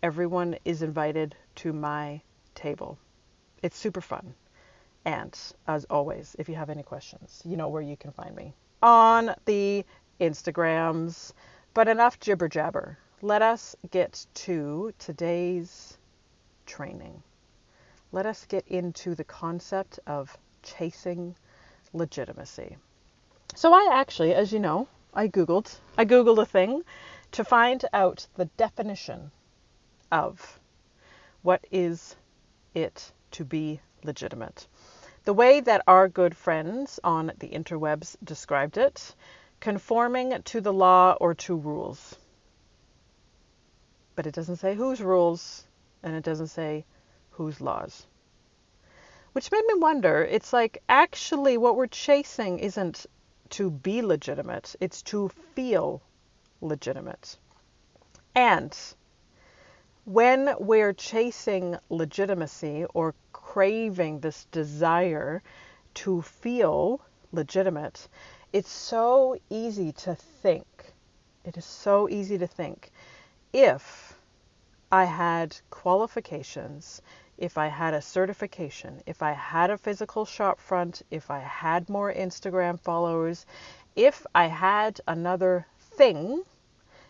Everyone 0.00 0.56
is 0.64 0.82
invited 0.82 1.34
to 1.56 1.72
my 1.72 2.20
table. 2.54 2.98
It's 3.64 3.76
super 3.76 4.00
fun. 4.00 4.32
And 5.04 5.36
as 5.66 5.86
always, 5.86 6.36
if 6.38 6.48
you 6.48 6.54
have 6.54 6.70
any 6.70 6.84
questions, 6.84 7.42
you 7.44 7.56
know 7.56 7.68
where 7.68 7.82
you 7.82 7.96
can 7.96 8.12
find 8.12 8.34
me 8.36 8.54
on 8.80 9.34
the 9.44 9.84
Instagrams. 10.20 11.32
But 11.74 11.88
enough 11.88 12.20
jibber 12.20 12.48
jabber 12.48 12.96
let 13.22 13.40
us 13.40 13.74
get 13.90 14.26
to 14.34 14.92
today's 14.98 15.96
training. 16.66 17.22
Let 18.12 18.26
us 18.26 18.44
get 18.44 18.68
into 18.68 19.14
the 19.14 19.24
concept 19.24 19.98
of 20.06 20.36
chasing 20.62 21.34
legitimacy. 21.94 22.76
So 23.54 23.72
I 23.72 23.88
actually, 23.90 24.34
as 24.34 24.52
you 24.52 24.58
know, 24.58 24.86
I 25.14 25.28
googled 25.28 25.78
I 25.96 26.04
googled 26.04 26.42
a 26.42 26.44
thing 26.44 26.82
to 27.32 27.42
find 27.42 27.82
out 27.94 28.26
the 28.36 28.44
definition 28.58 29.30
of 30.12 30.60
what 31.40 31.66
is 31.70 32.16
it 32.74 33.12
to 33.30 33.44
be 33.46 33.80
legitimate. 34.04 34.66
The 35.24 35.32
way 35.32 35.60
that 35.60 35.82
our 35.86 36.08
good 36.08 36.36
friends 36.36 37.00
on 37.02 37.32
the 37.38 37.48
interwebs 37.48 38.16
described 38.22 38.76
it, 38.76 39.14
conforming 39.58 40.42
to 40.42 40.60
the 40.60 40.72
law 40.72 41.16
or 41.18 41.32
to 41.34 41.56
rules 41.56 42.18
but 44.16 44.26
it 44.26 44.34
doesn't 44.34 44.56
say 44.56 44.74
whose 44.74 45.00
rules 45.00 45.64
and 46.02 46.16
it 46.16 46.24
doesn't 46.24 46.48
say 46.48 46.84
whose 47.32 47.60
laws. 47.60 48.06
Which 49.32 49.52
made 49.52 49.64
me 49.66 49.74
wonder 49.74 50.24
it's 50.24 50.52
like 50.52 50.82
actually 50.88 51.58
what 51.58 51.76
we're 51.76 51.86
chasing 51.86 52.58
isn't 52.58 53.06
to 53.50 53.70
be 53.70 54.02
legitimate, 54.02 54.74
it's 54.80 55.02
to 55.02 55.28
feel 55.54 56.02
legitimate. 56.62 57.36
And 58.34 58.76
when 60.04 60.54
we're 60.58 60.94
chasing 60.94 61.76
legitimacy 61.90 62.86
or 62.94 63.14
craving 63.32 64.20
this 64.20 64.46
desire 64.50 65.42
to 65.94 66.22
feel 66.22 67.00
legitimate, 67.32 68.08
it's 68.52 68.70
so 68.70 69.36
easy 69.50 69.92
to 69.92 70.14
think. 70.14 70.66
It 71.44 71.56
is 71.56 71.64
so 71.64 72.08
easy 72.08 72.38
to 72.38 72.46
think 72.46 72.90
if 73.52 74.05
I 74.92 75.04
had 75.04 75.56
qualifications, 75.68 77.02
if 77.36 77.58
I 77.58 77.66
had 77.66 77.92
a 77.92 78.00
certification, 78.00 79.02
if 79.04 79.20
I 79.20 79.32
had 79.32 79.68
a 79.70 79.78
physical 79.78 80.24
shop 80.24 80.60
front, 80.60 81.02
if 81.10 81.28
I 81.30 81.40
had 81.40 81.88
more 81.88 82.12
Instagram 82.12 82.78
followers, 82.78 83.46
if 83.96 84.24
I 84.34 84.46
had 84.46 85.00
another 85.08 85.66
thing, 85.78 86.44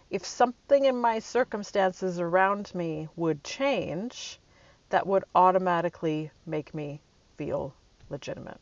if 0.09 0.25
something 0.25 0.87
in 0.87 0.97
my 0.97 1.19
circumstances 1.19 2.19
around 2.19 2.75
me 2.75 3.09
would 3.15 3.45
change, 3.45 4.41
that 4.89 5.07
would 5.07 5.25
automatically 5.35 6.31
make 6.47 6.73
me 6.73 7.03
feel 7.37 7.75
legitimate. 8.09 8.61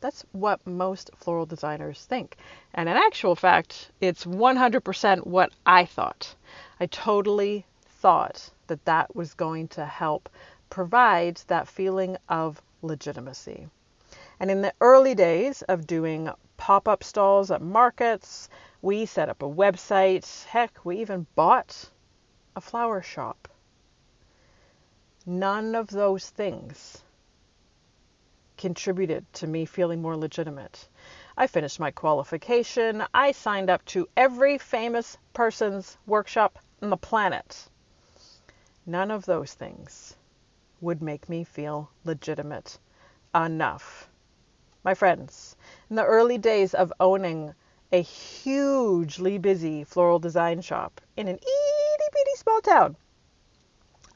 That's 0.00 0.24
what 0.30 0.64
most 0.64 1.10
floral 1.16 1.44
designers 1.44 2.04
think. 2.04 2.36
And 2.72 2.88
in 2.88 2.96
actual 2.96 3.34
fact, 3.34 3.90
it's 4.00 4.24
100% 4.24 5.26
what 5.26 5.52
I 5.66 5.84
thought. 5.84 6.36
I 6.78 6.86
totally 6.86 7.66
thought 7.84 8.50
that 8.68 8.84
that 8.84 9.16
was 9.16 9.34
going 9.34 9.66
to 9.68 9.84
help 9.84 10.28
provide 10.70 11.40
that 11.48 11.66
feeling 11.66 12.16
of 12.28 12.62
legitimacy. 12.80 13.68
And 14.38 14.50
in 14.50 14.62
the 14.62 14.74
early 14.80 15.16
days 15.16 15.62
of 15.62 15.86
doing 15.86 16.30
pop 16.56 16.86
up 16.86 17.02
stalls 17.02 17.50
at 17.50 17.60
markets, 17.60 18.48
we 18.82 19.04
set 19.04 19.28
up 19.28 19.42
a 19.42 19.48
website. 19.48 20.44
Heck, 20.44 20.84
we 20.84 21.00
even 21.00 21.26
bought 21.34 21.90
a 22.54 22.60
flower 22.60 23.02
shop. 23.02 23.48
None 25.26 25.74
of 25.74 25.88
those 25.88 26.30
things 26.30 27.02
contributed 28.58 29.24
to 29.32 29.46
me 29.46 29.64
feeling 29.64 30.02
more 30.02 30.16
legitimate. 30.16 30.88
I 31.36 31.46
finished 31.46 31.80
my 31.80 31.92
qualification. 31.92 33.04
I 33.14 33.32
signed 33.32 33.70
up 33.70 33.84
to 33.86 34.08
every 34.16 34.58
famous 34.58 35.16
person's 35.32 35.96
workshop 36.06 36.58
on 36.82 36.90
the 36.90 36.96
planet. 36.96 37.68
None 38.84 39.10
of 39.10 39.24
those 39.24 39.54
things 39.54 40.16
would 40.80 41.00
make 41.00 41.28
me 41.28 41.44
feel 41.44 41.90
legitimate 42.04 42.78
enough. 43.34 44.08
My 44.82 44.94
friends, 44.94 45.56
in 45.88 45.96
the 45.96 46.04
early 46.04 46.38
days 46.38 46.74
of 46.74 46.92
owning 46.98 47.54
a 47.92 48.02
hugely 48.02 49.38
busy 49.38 49.84
floral 49.84 50.18
design 50.18 50.60
shop 50.60 51.00
in 51.16 51.28
an 51.28 51.36
itty 51.36 52.08
bitty 52.12 52.36
small 52.36 52.60
town, 52.60 52.96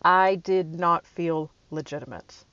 I 0.02 0.34
did 0.34 0.74
not 0.74 1.06
feel 1.06 1.50
legitimate 1.70 2.44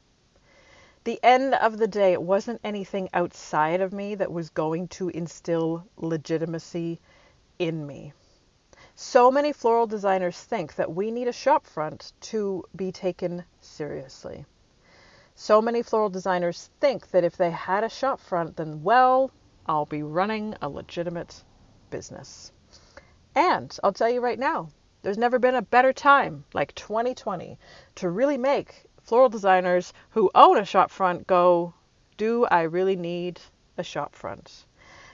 the 1.10 1.20
end 1.24 1.56
of 1.56 1.80
the 1.80 1.88
day, 1.88 2.14
it 2.14 2.22
wasn't 2.22 2.62
anything 2.64 3.10
outside 3.16 3.82
of 3.82 3.92
me 3.92 4.14
that 4.14 4.32
was 4.32 4.52
going 4.52 4.88
to 4.88 5.10
instill 5.10 5.84
legitimacy 5.98 7.00
in 7.58 7.88
me. 7.88 8.14
So 8.94 9.32
many 9.32 9.52
floral 9.52 9.88
designers 9.88 10.40
think 10.40 10.76
that 10.76 10.94
we 10.94 11.10
need 11.10 11.28
a 11.28 11.34
shop 11.34 11.66
front 11.66 12.14
to 12.30 12.64
be 12.76 12.92
taken 12.92 13.44
seriously. 13.60 14.46
So 15.34 15.64
many 15.64 15.82
floral 15.82 16.12
designers 16.12 16.70
think 16.80 17.10
that 17.10 17.24
if 17.24 17.36
they 17.38 17.50
had 17.50 17.84
a 17.84 17.90
shop 17.90 18.20
front, 18.20 18.56
then, 18.58 18.84
well, 18.84 19.32
I'll 19.66 19.88
be 19.88 20.04
running 20.04 20.54
a 20.62 20.70
legitimate 20.70 21.44
business. 21.90 22.52
And 23.34 23.76
I'll 23.84 23.94
tell 23.94 24.12
you 24.12 24.22
right 24.22 24.38
now, 24.38 24.70
there's 25.02 25.18
never 25.18 25.40
been 25.40 25.56
a 25.56 25.64
better 25.64 25.92
time, 25.92 26.44
like 26.54 26.76
2020, 26.76 27.58
to 27.96 28.10
really 28.12 28.38
make 28.38 28.86
floral 29.10 29.28
designers 29.28 29.92
who 30.12 30.30
own 30.36 30.56
a 30.56 30.64
shop 30.64 30.92
front 30.92 31.26
go, 31.26 31.74
Do 32.16 32.46
I 32.46 32.62
really 32.62 32.96
need 32.96 33.42
a 33.76 33.82
shop 33.82 34.14
front? 34.14 34.68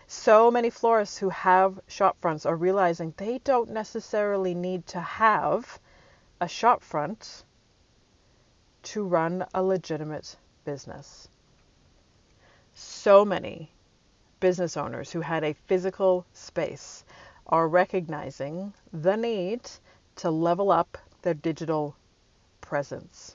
So 0.06 0.52
many 0.52 0.70
florists 0.70 1.18
who 1.18 1.30
have 1.30 1.80
shop 1.88 2.18
fronts 2.20 2.46
are 2.46 2.58
realizing 2.58 3.14
they 3.16 3.38
don't 3.46 3.70
necessarily 3.70 4.54
need 4.54 4.86
to 4.88 5.00
have 5.00 5.80
a 6.42 6.48
shop 6.50 6.84
front 6.84 7.46
to 8.84 9.06
run 9.06 9.46
a 9.54 9.64
legitimate 9.64 10.36
business. 10.66 11.30
So 12.74 13.24
many 13.24 13.72
business 14.42 14.76
owners 14.76 15.14
who 15.14 15.22
had 15.22 15.46
a 15.46 15.56
physical 15.68 16.26
space 16.34 17.06
are 17.48 17.70
recognizing 17.70 18.74
the 18.92 19.16
need 19.16 19.62
to 20.18 20.30
level 20.30 20.70
up 20.70 20.98
their 21.22 21.34
digital 21.34 21.96
presence. 22.60 23.35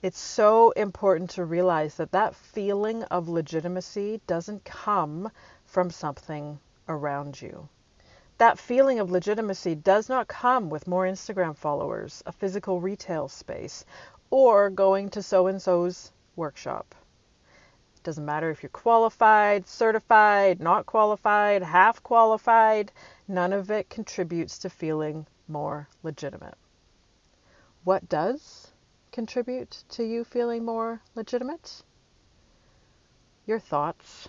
It's 0.00 0.20
so 0.20 0.70
important 0.70 1.30
to 1.30 1.44
realize 1.44 1.96
that 1.96 2.12
that 2.12 2.36
feeling 2.36 3.02
of 3.04 3.28
legitimacy 3.28 4.20
doesn't 4.28 4.64
come 4.64 5.32
from 5.66 5.90
something 5.90 6.60
around 6.88 7.42
you. 7.42 7.68
That 8.38 8.60
feeling 8.60 9.00
of 9.00 9.10
legitimacy 9.10 9.74
does 9.74 10.08
not 10.08 10.28
come 10.28 10.70
with 10.70 10.86
more 10.86 11.04
Instagram 11.04 11.56
followers, 11.56 12.22
a 12.26 12.30
physical 12.30 12.80
retail 12.80 13.26
space, 13.26 13.84
or 14.30 14.70
going 14.70 15.08
to 15.10 15.20
so 15.20 15.48
and 15.48 15.60
so's 15.60 16.12
workshop. 16.36 16.94
It 17.96 18.04
Doesn't 18.04 18.24
matter 18.24 18.50
if 18.50 18.62
you're 18.62 18.70
qualified, 18.70 19.66
certified, 19.66 20.60
not 20.60 20.86
qualified, 20.86 21.64
half 21.64 22.04
qualified, 22.04 22.92
none 23.26 23.52
of 23.52 23.68
it 23.68 23.90
contributes 23.90 24.58
to 24.58 24.70
feeling 24.70 25.26
more 25.48 25.88
legitimate. 26.04 26.56
What 27.82 28.08
does 28.08 28.67
contribute 29.12 29.84
to 29.90 30.04
you 30.04 30.24
feeling 30.24 30.64
more 30.64 31.00
legitimate? 31.14 31.82
Your 33.46 33.58
thoughts, 33.58 34.28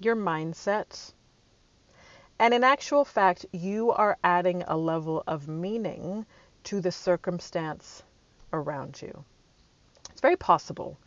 your 0.00 0.16
mindset, 0.16 1.12
and 2.38 2.54
in 2.54 2.62
actual 2.62 3.04
fact, 3.04 3.46
you 3.52 3.90
are 3.90 4.16
adding 4.22 4.62
a 4.66 4.76
level 4.76 5.24
of 5.26 5.48
meaning 5.48 6.24
to 6.64 6.80
the 6.80 6.92
circumstance 6.92 8.02
around 8.52 9.02
you. 9.02 9.24
It's 10.10 10.20
very 10.20 10.36
possible, 10.36 10.98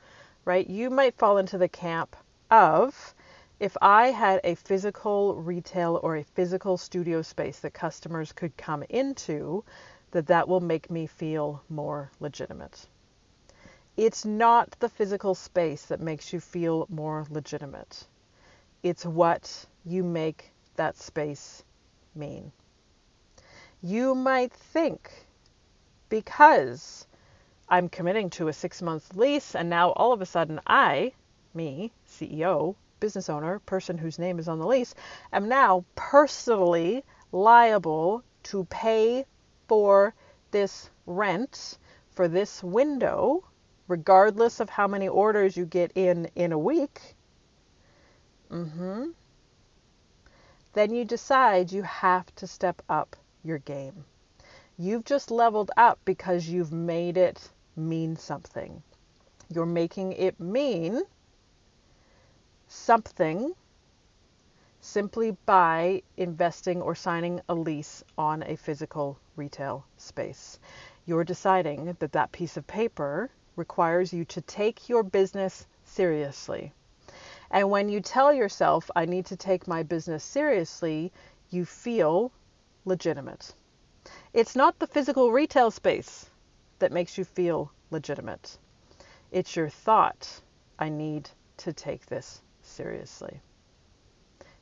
right? 0.43 0.67
You 0.69 0.89
might 0.89 1.17
fall 1.17 1.37
into 1.37 1.57
the 1.57 1.69
camp 1.69 2.15
of 2.49 3.15
if 3.61 3.77
I 3.81 4.07
had 4.07 4.41
a 4.43 4.55
physical 4.55 5.35
retail 5.35 5.99
or 6.01 6.17
a 6.17 6.23
physical 6.23 6.77
studio 6.77 7.21
space 7.21 7.59
that 7.59 7.73
customers 7.73 8.31
could 8.31 8.57
come 8.57 8.83
into, 8.89 9.63
that 10.11 10.27
that 10.27 10.47
will 10.47 10.59
make 10.59 10.89
me 10.89 11.07
feel 11.07 11.63
more 11.69 12.11
legitimate. 12.19 12.87
It's 13.97 14.25
not 14.25 14.75
the 14.79 14.89
physical 14.89 15.35
space 15.35 15.85
that 15.87 15.99
makes 15.99 16.31
you 16.31 16.39
feel 16.39 16.87
more 16.89 17.25
legitimate. 17.29 18.07
It's 18.83 19.05
what 19.05 19.65
you 19.85 20.03
make 20.03 20.51
that 20.75 20.97
space 20.97 21.63
mean. 22.15 22.51
You 23.81 24.15
might 24.15 24.53
think 24.53 25.11
because 26.09 27.07
I'm 27.67 27.89
committing 27.89 28.29
to 28.31 28.47
a 28.47 28.53
six 28.53 28.81
month 28.81 29.15
lease, 29.15 29.55
and 29.55 29.69
now 29.69 29.91
all 29.91 30.13
of 30.13 30.21
a 30.21 30.25
sudden 30.25 30.59
I, 30.67 31.13
me, 31.53 31.91
CEO, 32.07 32.75
business 32.99 33.29
owner, 33.29 33.59
person 33.59 33.97
whose 33.97 34.19
name 34.19 34.39
is 34.39 34.47
on 34.47 34.59
the 34.59 34.67
lease, 34.67 34.93
am 35.33 35.49
now 35.49 35.83
personally 35.95 37.03
liable 37.31 38.23
to 38.43 38.65
pay 38.65 39.25
for 39.71 40.13
this 40.51 40.89
rent 41.05 41.77
for 42.11 42.27
this 42.27 42.61
window, 42.61 43.41
regardless 43.87 44.59
of 44.59 44.69
how 44.69 44.85
many 44.85 45.07
orders 45.07 45.55
you 45.55 45.65
get 45.65 45.93
in 45.95 46.29
in 46.35 46.51
a 46.51 46.59
week. 46.59 47.15
Mm-hmm. 48.51 49.11
Then 50.73 50.93
you 50.93 51.05
decide 51.05 51.71
you 51.71 51.83
have 51.83 52.35
to 52.35 52.47
step 52.47 52.81
up 52.89 53.15
your 53.45 53.59
game. 53.59 54.03
You've 54.77 55.05
just 55.05 55.31
leveled 55.31 55.71
up 55.77 55.99
because 56.03 56.49
you've 56.49 56.73
made 56.73 57.15
it 57.15 57.39
mean 57.77 58.17
something. 58.17 58.83
You're 59.47 59.65
making 59.65 60.11
it 60.11 60.37
mean 60.37 61.01
something 62.67 63.53
simply 64.81 65.31
by 65.45 66.01
investing 66.17 66.81
or 66.81 66.95
signing 66.95 67.39
a 67.47 67.53
lease 67.53 68.03
on 68.17 68.41
a 68.43 68.57
physical 68.57 69.17
retail 69.35 69.85
space. 69.97 70.59
You're 71.05 71.23
deciding 71.23 71.85
that 71.99 72.11
that 72.11 72.31
piece 72.31 72.57
of 72.57 72.65
paper 72.65 73.29
requires 73.55 74.11
you 74.11 74.25
to 74.25 74.41
take 74.41 74.89
your 74.89 75.03
business 75.03 75.67
seriously. 75.85 76.73
And 77.51 77.69
when 77.69 77.89
you 77.89 78.01
tell 78.01 78.33
yourself, 78.33 78.89
I 78.95 79.05
need 79.05 79.27
to 79.27 79.35
take 79.35 79.67
my 79.67 79.83
business 79.83 80.23
seriously, 80.23 81.11
you 81.51 81.65
feel 81.65 82.31
legitimate. 82.85 83.53
It's 84.33 84.55
not 84.55 84.79
the 84.79 84.87
physical 84.87 85.31
retail 85.31 85.69
space 85.69 86.25
that 86.79 86.91
makes 86.91 87.17
you 87.17 87.23
feel 87.23 87.71
legitimate. 87.91 88.57
It's 89.31 89.55
your 89.55 89.69
thought, 89.69 90.41
I 90.79 90.89
need 90.89 91.29
to 91.57 91.71
take 91.71 92.07
this 92.07 92.41
seriously. 92.63 93.41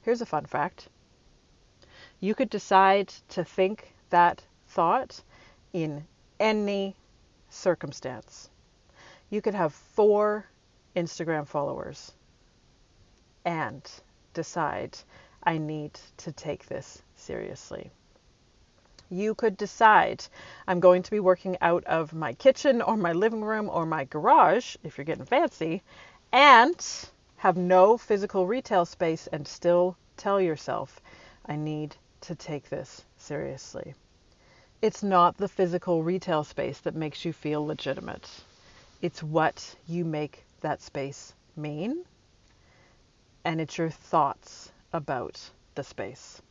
Here's 0.02 0.22
a 0.22 0.26
fun 0.26 0.46
fact 0.46 0.88
you 2.20 2.36
could 2.36 2.50
decide 2.50 3.08
to 3.30 3.44
think 3.44 3.94
that 4.10 4.44
thought 4.68 5.22
in 5.72 6.06
any 6.40 6.96
circumstance. 7.50 8.50
You 9.30 9.42
could 9.42 9.56
have 9.56 9.74
four 9.74 10.46
Instagram 10.96 11.48
followers 11.48 12.12
and 13.46 13.90
decide, 14.34 14.98
I 15.44 15.58
need 15.58 16.00
to 16.18 16.32
take 16.32 16.66
this 16.68 17.02
seriously 17.16 17.92
you 19.10 19.34
could 19.34 19.58
decide 19.58 20.24
I'm 20.68 20.80
going 20.80 21.04
to 21.04 21.12
be 21.12 21.20
working 21.20 21.58
out 21.62 21.84
of 21.86 22.14
my 22.14 22.34
kitchen 22.34 22.82
or 22.82 22.96
my 22.96 23.14
living 23.14 23.44
room 23.44 23.70
or 23.70 23.86
my 23.86 24.06
garage, 24.06 24.76
if 24.84 24.98
you're 24.98 25.06
getting 25.06 25.26
fancy, 25.26 25.82
and 26.32 27.10
have 27.40 27.58
no 27.58 27.98
physical 27.98 28.46
retail 28.46 28.86
space 28.86 29.28
and 29.28 29.48
still 29.48 29.96
tell 30.18 30.40
yourself, 30.40 31.00
I 31.46 31.56
need 31.56 31.96
to 32.22 32.36
take 32.36 32.70
this 32.70 33.06
seriously. 33.18 33.96
It's 34.82 35.04
not 35.04 35.38
the 35.38 35.48
physical 35.48 36.04
retail 36.04 36.44
space 36.44 36.80
that 36.82 36.96
makes 36.96 37.24
you 37.24 37.32
feel 37.34 37.66
legitimate. 37.66 38.30
It's 39.02 39.24
what 39.24 39.76
you 39.88 40.04
make 40.04 40.44
that 40.62 40.82
space 40.82 41.34
mean, 41.56 42.04
and 43.46 43.62
it's 43.62 43.78
your 43.78 43.90
thoughts 43.90 44.72
about 44.92 45.40
the 45.76 45.84
space 45.84 46.42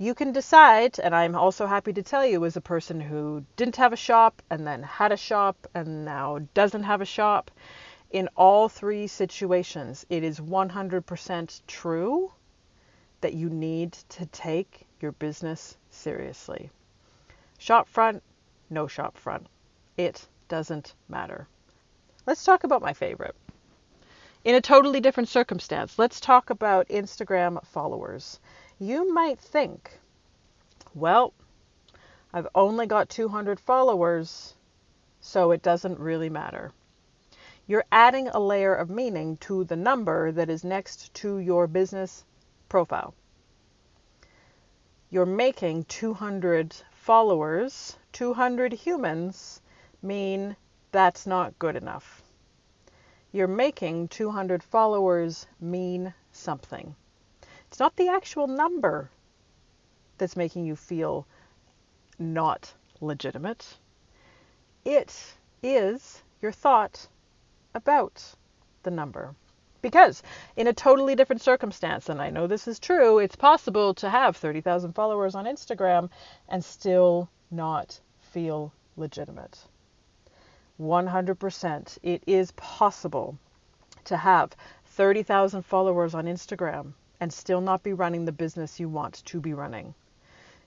you 0.00 0.14
can 0.14 0.30
decide, 0.30 0.98
and 1.00 1.14
I'm 1.14 1.34
also 1.34 1.66
happy 1.66 1.92
to 1.92 2.02
tell 2.02 2.24
you, 2.24 2.44
as 2.44 2.56
a 2.56 2.60
person 2.60 3.00
who 3.00 3.44
didn't 3.56 3.76
have 3.76 3.92
a 3.92 3.96
shop 3.96 4.40
and 4.48 4.64
then 4.64 4.84
had 4.84 5.10
a 5.10 5.16
shop 5.16 5.66
and 5.74 6.04
now 6.04 6.38
doesn't 6.54 6.84
have 6.84 7.00
a 7.00 7.04
shop, 7.04 7.50
in 8.10 8.28
all 8.36 8.68
three 8.68 9.06
situations, 9.06 10.06
it 10.08 10.24
is 10.24 10.40
100% 10.40 11.60
true 11.66 12.32
that 13.20 13.34
you 13.34 13.50
need 13.50 13.92
to 14.08 14.26
take 14.26 14.86
your 15.00 15.12
business 15.12 15.76
seriously. 15.90 16.70
Shop 17.58 17.88
front, 17.88 18.22
no 18.70 18.86
shop 18.86 19.16
front. 19.16 19.46
It 19.96 20.26
doesn't 20.48 20.94
matter. 21.08 21.46
Let's 22.26 22.44
talk 22.44 22.64
about 22.64 22.82
my 22.82 22.92
favorite. 22.92 23.34
In 24.44 24.54
a 24.54 24.60
totally 24.60 25.00
different 25.00 25.28
circumstance, 25.28 25.98
let's 25.98 26.20
talk 26.20 26.50
about 26.50 26.88
Instagram 26.88 27.64
followers 27.66 28.38
you 28.78 29.12
might 29.12 29.40
think, 29.40 29.98
well, 30.94 31.32
I've 32.32 32.46
only 32.54 32.86
got 32.86 33.08
200 33.08 33.58
followers, 33.58 34.54
so 35.20 35.50
it 35.50 35.62
doesn't 35.62 35.98
really 35.98 36.30
matter. 36.30 36.72
You're 37.68 37.84
adding 37.92 38.28
a 38.28 38.40
layer 38.40 38.74
of 38.74 38.88
meaning 38.88 39.36
to 39.42 39.62
the 39.62 39.76
number 39.76 40.32
that 40.32 40.48
is 40.48 40.64
next 40.64 41.12
to 41.16 41.38
your 41.38 41.66
business 41.66 42.24
profile. 42.70 43.12
You're 45.10 45.26
making 45.26 45.84
200 45.84 46.74
followers, 46.92 47.98
200 48.12 48.72
humans, 48.72 49.60
mean 50.00 50.56
that's 50.92 51.26
not 51.26 51.58
good 51.58 51.76
enough. 51.76 52.22
You're 53.32 53.46
making 53.46 54.08
200 54.08 54.62
followers 54.62 55.46
mean 55.60 56.14
something. 56.32 56.96
It's 57.66 57.78
not 57.78 57.96
the 57.96 58.08
actual 58.08 58.46
number 58.46 59.10
that's 60.16 60.38
making 60.38 60.64
you 60.64 60.74
feel 60.74 61.26
not 62.18 62.72
legitimate. 63.02 63.76
It 64.86 65.34
is 65.62 66.22
your 66.40 66.52
thought 66.52 67.08
about 67.74 68.34
the 68.82 68.90
number. 68.90 69.34
Because 69.80 70.22
in 70.56 70.66
a 70.66 70.72
totally 70.72 71.14
different 71.14 71.40
circumstance, 71.42 72.08
and 72.08 72.20
I 72.20 72.30
know 72.30 72.46
this 72.46 72.66
is 72.66 72.80
true, 72.80 73.18
it's 73.18 73.36
possible 73.36 73.94
to 73.94 74.10
have 74.10 74.36
30,000 74.36 74.92
followers 74.92 75.34
on 75.34 75.44
Instagram 75.44 76.10
and 76.48 76.64
still 76.64 77.28
not 77.50 78.00
feel 78.20 78.72
legitimate. 78.96 79.58
100%. 80.80 81.98
It 82.02 82.22
is 82.26 82.50
possible 82.52 83.38
to 84.04 84.16
have 84.16 84.56
30,000 84.86 85.62
followers 85.62 86.14
on 86.14 86.26
Instagram 86.26 86.92
and 87.20 87.32
still 87.32 87.60
not 87.60 87.82
be 87.82 87.92
running 87.92 88.24
the 88.24 88.32
business 88.32 88.80
you 88.80 88.88
want 88.88 89.24
to 89.26 89.40
be 89.40 89.54
running. 89.54 89.94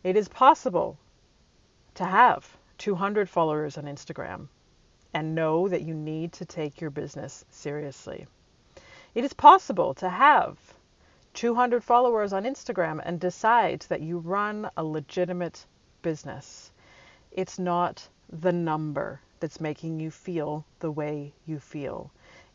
It 0.03 0.15
is 0.15 0.27
possible 0.27 0.97
to 1.95 2.05
have 2.05 2.57
200 2.77 3.29
followers 3.29 3.77
on 3.77 3.85
Instagram 3.85 4.47
and 5.13 5.35
know 5.35 5.67
that 5.67 5.81
you 5.81 5.93
need 5.93 6.33
to 6.33 6.45
take 6.45 6.81
your 6.81 6.89
business 6.89 7.45
seriously. 7.49 8.27
It 9.13 9.23
is 9.25 9.33
possible 9.33 9.93
to 9.95 10.09
have 10.09 10.57
200 11.33 11.83
followers 11.83 12.33
on 12.33 12.43
Instagram 12.43 13.01
and 13.03 13.19
decide 13.19 13.81
that 13.89 14.01
you 14.01 14.19
run 14.19 14.69
a 14.77 14.83
legitimate 14.83 15.65
business. 16.01 16.71
It's 17.31 17.59
not 17.59 18.07
the 18.29 18.51
number 18.51 19.19
that's 19.39 19.59
making 19.59 19.99
you 19.99 20.11
feel 20.11 20.65
the 20.79 20.91
way 20.91 21.33
you 21.45 21.59
feel. 21.59 22.11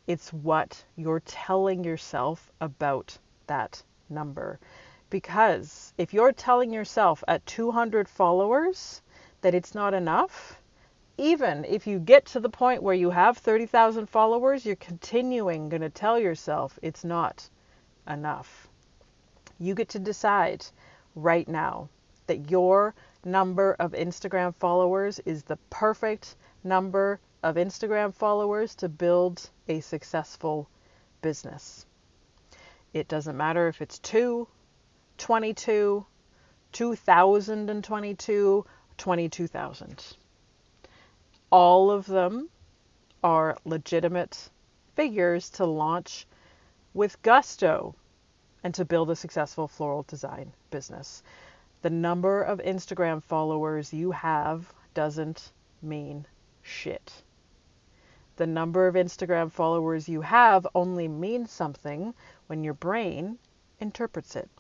It's 0.07 0.33
what 0.33 0.85
you're 0.95 1.21
telling 1.21 1.85
yourself 1.85 2.51
about 2.61 3.19
that 3.47 3.83
number. 4.09 4.59
Because 5.11 5.93
if 5.99 6.15
you're 6.15 6.33
telling 6.33 6.73
yourself 6.73 7.23
at 7.29 7.47
200 7.47 8.09
followers 8.09 9.03
that 9.41 9.55
it's 9.55 9.75
not 9.75 9.95
enough, 9.95 10.61
even 11.19 11.65
if 11.65 11.87
you 11.87 11.99
get 11.99 12.27
to 12.27 12.41
the 12.41 12.49
point 12.49 12.83
where 12.83 12.95
you 12.95 13.11
have 13.11 13.39
30,000 13.39 14.07
followers, 14.07 14.67
you're 14.67 14.77
continuing 14.77 15.69
going 15.69 15.81
to 15.81 15.89
tell 15.89 16.19
yourself 16.19 16.79
it's 16.83 17.05
not 17.05 17.49
enough. 18.07 18.69
You 19.59 19.75
get 19.75 19.89
to 19.91 19.99
decide 19.99 20.67
right 21.15 21.49
now 21.49 21.89
that 22.27 22.51
your 22.51 22.95
number 23.25 23.75
of 23.79 23.93
Instagram 23.93 24.55
followers 24.55 25.19
is 25.25 25.43
the 25.43 25.57
perfect 25.71 26.37
number 26.63 27.19
of 27.43 27.57
Instagram 27.57 28.13
followers 28.15 28.75
to 28.77 28.89
build 28.89 29.49
a 29.69 29.81
successful 29.81 30.69
business. 31.23 31.87
It 32.93 33.09
doesn't 33.09 33.37
matter 33.37 33.69
if 33.69 33.81
it's 33.81 33.99
2, 34.01 34.47
22, 35.19 36.05
2022, 36.73 38.67
22,000. 38.99 40.17
All 41.51 41.91
of 41.91 42.07
them 42.07 42.51
are 43.23 43.57
legitimate 43.65 44.51
figures 44.95 45.51
to 45.51 45.65
launch 45.65 46.27
with 46.95 47.21
gusto 47.23 47.95
and 48.65 48.75
to 48.75 48.85
build 48.85 49.11
a 49.11 49.17
successful 49.17 49.69
floral 49.69 50.03
design 50.03 50.53
business. 50.71 51.23
The 51.83 51.91
number 51.91 52.43
of 52.43 52.59
Instagram 52.59 53.23
followers 53.23 53.93
you 53.93 54.11
have 54.11 54.73
doesn't 54.95 55.53
mean 55.83 56.27
shit. 56.63 57.23
The 58.37 58.47
number 58.47 58.87
of 58.87 58.95
Instagram 58.95 59.53
followers 59.53 60.09
you 60.09 60.23
have 60.23 60.67
only 60.75 61.07
means 61.07 61.51
something 61.51 62.13
when 62.49 62.65
your 62.65 62.75
brain 62.75 63.39
interprets 63.79 64.35
it. 64.37 64.51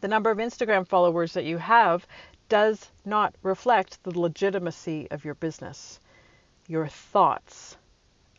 The 0.00 0.08
number 0.08 0.30
of 0.30 0.38
Instagram 0.38 0.86
followers 0.86 1.34
that 1.34 1.44
you 1.44 1.58
have 1.58 2.06
does 2.48 2.90
not 3.04 3.34
reflect 3.42 4.02
the 4.02 4.18
legitimacy 4.18 5.08
of 5.10 5.24
your 5.24 5.34
business. 5.34 6.00
Your 6.68 6.86
thoughts 6.86 7.76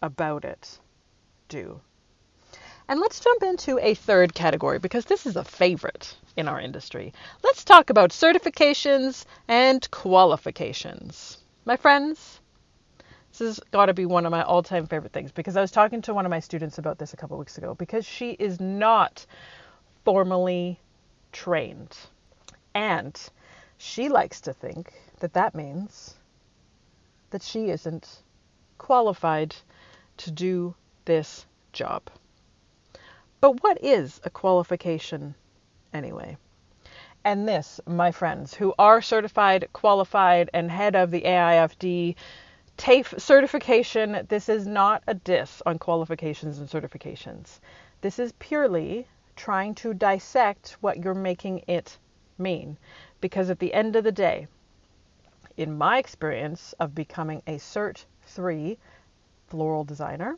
about 0.02 0.46
it 0.46 0.80
do. 1.48 1.82
And 2.88 3.00
let's 3.00 3.20
jump 3.20 3.42
into 3.42 3.80
a 3.80 3.96
third 3.96 4.36
category 4.36 4.78
because 4.78 5.06
this 5.06 5.26
is 5.26 5.36
a 5.36 5.44
favorite 5.44 6.16
in 6.38 6.48
our 6.48 6.60
industry. 6.60 7.14
Let's 7.44 7.64
talk 7.64 7.90
about 7.90 8.12
certifications 8.12 9.26
and 9.48 9.90
qualifications. 9.90 11.40
My 11.66 11.78
friends, 11.78 12.40
this 13.32 13.40
has 13.40 13.60
got 13.72 13.88
to 13.88 13.94
be 13.94 14.06
one 14.06 14.26
of 14.26 14.32
my 14.32 14.44
all 14.44 14.62
time 14.62 14.86
favorite 14.86 15.14
things 15.14 15.32
because 15.32 15.58
I 15.58 15.62
was 15.62 15.72
talking 15.72 16.04
to 16.04 16.14
one 16.14 16.26
of 16.26 16.30
my 16.30 16.40
students 16.40 16.78
about 16.78 17.00
this 17.00 17.14
a 17.14 17.18
couple 17.18 17.38
weeks 17.40 17.58
ago 17.58 17.74
because 17.74 18.06
she 18.06 18.32
is 18.32 18.60
not 18.60 19.26
formally 20.04 20.80
trained. 21.32 21.98
And 22.76 23.20
she 23.86 24.10
likes 24.10 24.42
to 24.42 24.52
think 24.52 24.94
that 25.20 25.34
that 25.34 25.54
means 25.54 26.16
that 27.30 27.44
she 27.44 27.70
isn't 27.70 28.24
qualified 28.80 29.56
to 30.18 30.32
do 30.32 30.74
this 31.06 31.46
job. 31.72 32.10
But 33.40 33.62
what 33.62 33.84
is 33.84 34.20
a 34.24 34.30
qualification 34.32 35.36
anyway? 35.94 36.38
And 37.24 37.48
this, 37.48 37.80
my 37.86 38.12
friends, 38.12 38.56
who 38.56 38.74
are 38.80 39.02
certified, 39.04 39.68
qualified, 39.72 40.50
and 40.54 40.72
head 40.72 40.96
of 40.96 41.12
the 41.12 41.22
AIFD 41.22 42.16
TAFE 42.78 43.14
certification, 43.20 44.26
this 44.30 44.50
is 44.50 44.66
not 44.66 45.04
a 45.06 45.14
diss 45.14 45.62
on 45.66 45.78
qualifications 45.78 46.58
and 46.58 46.68
certifications. 46.68 47.60
This 48.02 48.18
is 48.18 48.34
purely 48.40 49.08
trying 49.36 49.76
to 49.76 49.94
dissect 49.94 50.78
what 50.82 51.04
you're 51.04 51.14
making 51.14 51.64
it 51.68 51.98
mean. 52.38 52.78
Because 53.22 53.50
at 53.50 53.60
the 53.60 53.74
end 53.74 53.96
of 53.96 54.04
the 54.04 54.12
day, 54.12 54.48
in 55.58 55.78
my 55.78 55.98
experience 55.98 56.74
of 56.80 56.94
becoming 56.94 57.42
a 57.48 57.58
Cert 57.58 58.06
3 58.24 58.78
floral 59.48 59.84
designer, 59.84 60.38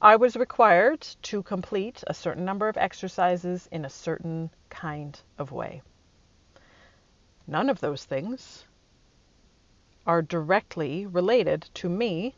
I 0.00 0.16
was 0.16 0.36
required 0.36 1.00
to 1.22 1.42
complete 1.42 2.02
a 2.06 2.14
certain 2.14 2.44
number 2.44 2.68
of 2.68 2.76
exercises 2.76 3.68
in 3.70 3.84
a 3.84 3.90
certain 3.90 4.50
kind 4.70 5.20
of 5.38 5.52
way. 5.52 5.82
None 7.46 7.68
of 7.68 7.80
those 7.80 8.04
things 8.04 8.64
are 10.06 10.22
directly 10.22 11.06
related 11.06 11.68
to 11.74 11.88
me 11.88 12.34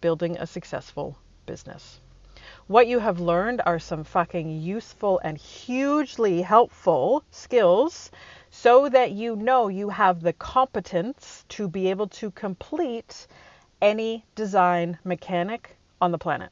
building 0.00 0.36
a 0.36 0.46
successful 0.46 1.18
business. 1.46 2.00
What 2.66 2.86
you 2.86 2.98
have 2.98 3.20
learned 3.20 3.62
are 3.66 3.78
some 3.78 4.04
fucking 4.04 4.60
useful 4.60 5.20
and 5.22 5.36
hugely 5.36 6.42
helpful 6.42 7.24
skills 7.30 8.10
so 8.54 8.86
that 8.86 9.12
you 9.12 9.34
know 9.34 9.68
you 9.68 9.88
have 9.88 10.20
the 10.20 10.32
competence 10.34 11.42
to 11.48 11.66
be 11.66 11.88
able 11.88 12.06
to 12.06 12.30
complete 12.32 13.26
any 13.80 14.26
design 14.34 14.98
mechanic 15.04 15.74
on 16.02 16.12
the 16.12 16.18
planet. 16.18 16.50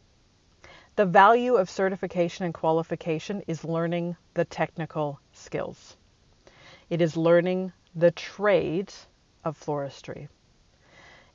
The 0.97 1.05
value 1.05 1.57
of 1.57 1.69
certification 1.69 2.47
and 2.47 2.55
qualification 2.55 3.43
is 3.47 3.67
learning 3.67 4.17
the 4.33 4.47
technical 4.47 5.21
skills. 5.35 5.99
It 6.89 7.03
is 7.03 7.19
learning 7.19 7.71
the 7.95 8.11
trade 8.13 8.91
of 9.45 9.61
floristry. 9.61 10.29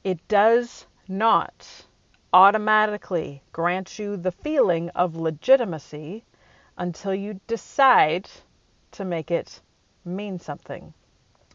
It 0.04 0.28
does 0.28 0.88
not 1.08 1.86
automatically 2.34 3.44
grant 3.52 4.00
you 4.00 4.18
the 4.18 4.32
feeling 4.32 4.90
of 4.90 5.16
legitimacy 5.16 6.26
until 6.76 7.14
you 7.14 7.40
decide 7.46 8.28
to 8.94 9.06
make 9.06 9.30
it 9.30 9.62
mean 10.06 10.40
something. 10.40 10.94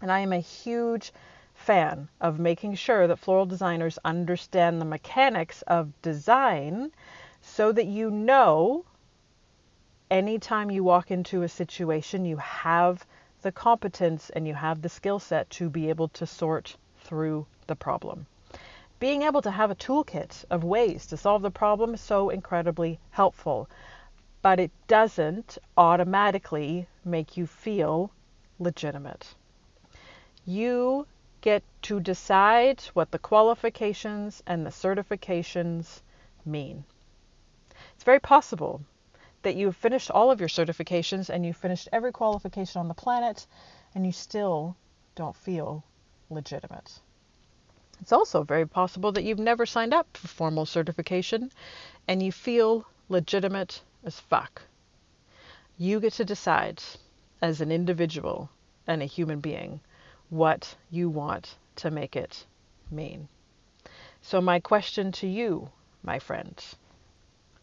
And 0.03 0.11
I 0.11 0.21
am 0.21 0.33
a 0.33 0.41
huge 0.41 1.13
fan 1.55 2.09
of 2.21 2.39
making 2.39 2.75
sure 2.75 3.07
that 3.07 3.19
floral 3.19 3.47
designers 3.47 3.99
understand 4.05 4.81
the 4.81 4.87
mechanics 4.87 5.63
of 5.63 6.01
design 6.03 6.91
so 7.41 7.73
that 7.73 7.87
you 7.87 8.11
know 8.11 8.85
anytime 10.11 10.71
you 10.71 10.83
walk 10.83 11.11
into 11.11 11.43
a 11.43 11.49
situation, 11.49 12.25
you 12.25 12.37
have 12.39 13.07
the 13.43 13.53
competence 13.53 14.31
and 14.31 14.47
you 14.47 14.55
have 14.55 14.83
the 14.83 14.89
skill 14.89 15.19
set 15.19 15.49
to 15.51 15.71
be 15.71 15.89
able 15.89 16.09
to 16.09 16.27
sort 16.27 16.77
through 16.99 17.47
the 17.67 17.77
problem. 17.77 18.27
Being 18.99 19.23
able 19.23 19.41
to 19.43 19.51
have 19.51 19.71
a 19.71 19.75
toolkit 19.75 20.45
of 20.51 20.65
ways 20.65 21.07
to 21.07 21.17
solve 21.17 21.43
the 21.43 21.51
problem 21.51 21.95
is 21.95 22.01
so 22.01 22.29
incredibly 22.29 22.99
helpful, 23.11 23.69
but 24.43 24.61
it 24.61 24.71
doesn't 24.89 25.57
automatically 25.77 26.87
make 27.05 27.37
you 27.37 27.47
feel 27.47 28.11
legitimate. 28.61 29.35
You 30.45 31.07
get 31.41 31.65
to 31.83 31.99
decide 31.99 32.83
what 32.93 33.11
the 33.11 33.19
qualifications 33.19 34.43
and 34.47 34.65
the 34.65 34.71
certifications 34.71 36.01
mean. 36.45 36.85
It's 37.95 38.05
very 38.05 38.21
possible 38.21 38.83
that 39.43 39.57
you've 39.57 39.77
finished 39.77 40.11
all 40.11 40.31
of 40.31 40.39
your 40.39 40.49
certifications 40.49 41.31
and 41.31 41.45
you've 41.45 41.57
finished 41.57 41.89
every 41.93 42.13
qualification 42.13 42.79
on 42.79 42.89
the 42.89 42.95
planet 42.95 43.47
and 43.95 44.05
you 44.05 44.13
still 44.13 44.77
don't 45.15 45.37
feel 45.37 45.83
legitimate. 46.29 47.01
It's 48.01 48.13
also 48.13 48.43
very 48.43 48.67
possible 48.67 49.13
that 49.13 49.25
you've 49.25 49.39
never 49.39 49.67
signed 49.67 49.95
up 49.95 50.17
for 50.17 50.29
formal 50.29 50.67
certification 50.67 51.51
and 52.07 52.23
you 52.23 52.33
feel 52.33 52.87
legitimate 53.09 53.83
as 54.05 54.21
fuck. 54.21 54.63
You 55.79 56.01
get 56.01 56.15
to 56.15 56.25
decide 56.25 56.83
as 57.43 57.61
an 57.61 57.73
individual 57.73 58.51
and 58.87 59.03
a 59.03 59.07
human 59.07 59.41
being 59.41 59.81
what 60.29 60.77
you 60.91 61.09
want 61.09 61.57
to 61.77 61.91
make 61.91 62.17
it 62.17 62.47
mean. 62.91 63.29
So, 64.23 64.41
my 64.41 64.61
question 64.61 65.13
to 65.13 65.27
you, 65.27 65.71
my 66.03 66.19
friends 66.19 66.77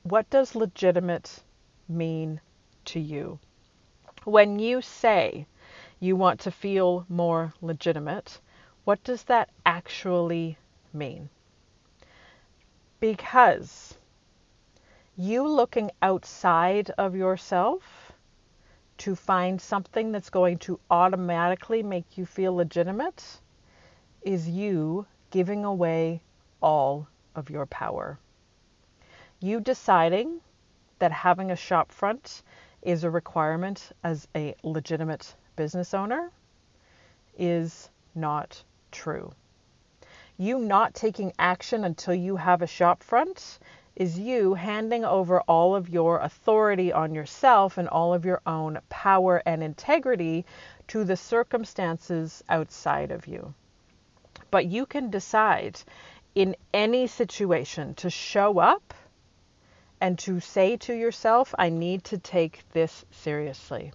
what 0.03 0.29
does 0.29 0.55
legitimate 0.55 1.43
mean 1.89 2.39
to 2.85 2.99
you? 2.99 3.39
When 4.23 4.59
you 4.59 4.81
say 4.81 5.47
you 5.99 6.15
want 6.15 6.39
to 6.41 6.51
feel 6.51 7.05
more 7.09 7.53
legitimate, 7.61 8.39
what 8.85 9.03
does 9.03 9.23
that 9.25 9.49
actually 9.65 10.57
mean? 10.93 11.29
Because 12.99 13.97
You 15.17 15.45
looking 15.47 15.91
outside 16.01 16.91
of 16.91 17.15
yourself 17.15 18.06
to 18.97 19.15
find 19.15 19.61
something 19.61 20.11
that's 20.11 20.29
going 20.29 20.57
to 20.59 20.79
automatically 20.89 21.83
make 21.83 22.17
you 22.17 22.25
feel 22.25 22.55
legitimate 22.55 23.39
is 24.21 24.49
you 24.49 25.05
giving 25.31 25.63
away 25.63 26.21
all 26.61 27.07
of 27.35 27.49
your 27.49 27.65
power. 27.65 28.17
You 29.39 29.59
deciding 29.59 30.41
that 30.99 31.11
having 31.11 31.51
a 31.51 31.55
shop 31.55 31.91
front 31.91 32.41
is 32.81 33.03
a 33.03 33.09
requirement 33.09 33.91
as 34.03 34.27
a 34.35 34.55
legitimate 34.63 35.35
business 35.55 35.93
owner 35.93 36.31
is 37.37 37.89
not 38.15 38.63
true. 38.91 39.31
You 40.37 40.59
not 40.59 40.93
taking 40.93 41.33
action 41.39 41.83
until 41.83 42.13
you 42.13 42.35
have 42.35 42.61
a 42.61 42.67
shop 42.67 43.03
front 43.03 43.59
is 43.97 44.19
you 44.19 44.53
handing 44.53 45.03
over 45.03 45.41
all 45.41 45.75
of 45.75 45.89
your 45.89 46.19
authority 46.19 46.93
on 46.93 47.15
yourself 47.15 47.79
and 47.79 47.89
all 47.89 48.13
of 48.13 48.25
your 48.25 48.39
own 48.45 48.77
power 48.89 49.41
and 49.43 49.63
integrity 49.63 50.45
to 50.87 51.03
the 51.03 51.17
circumstances 51.17 52.43
outside 52.47 53.09
of 53.09 53.25
you. 53.25 53.55
But 54.51 54.67
you 54.67 54.85
can 54.85 55.09
decide 55.09 55.81
in 56.35 56.55
any 56.71 57.07
situation 57.07 57.95
to 57.95 58.11
show 58.11 58.59
up 58.59 58.93
and 59.99 60.19
to 60.19 60.39
say 60.39 60.77
to 60.77 60.93
yourself, 60.93 61.55
I 61.57 61.69
need 61.69 62.03
to 62.05 62.19
take 62.19 62.63
this 62.73 63.03
seriously. 63.09 63.91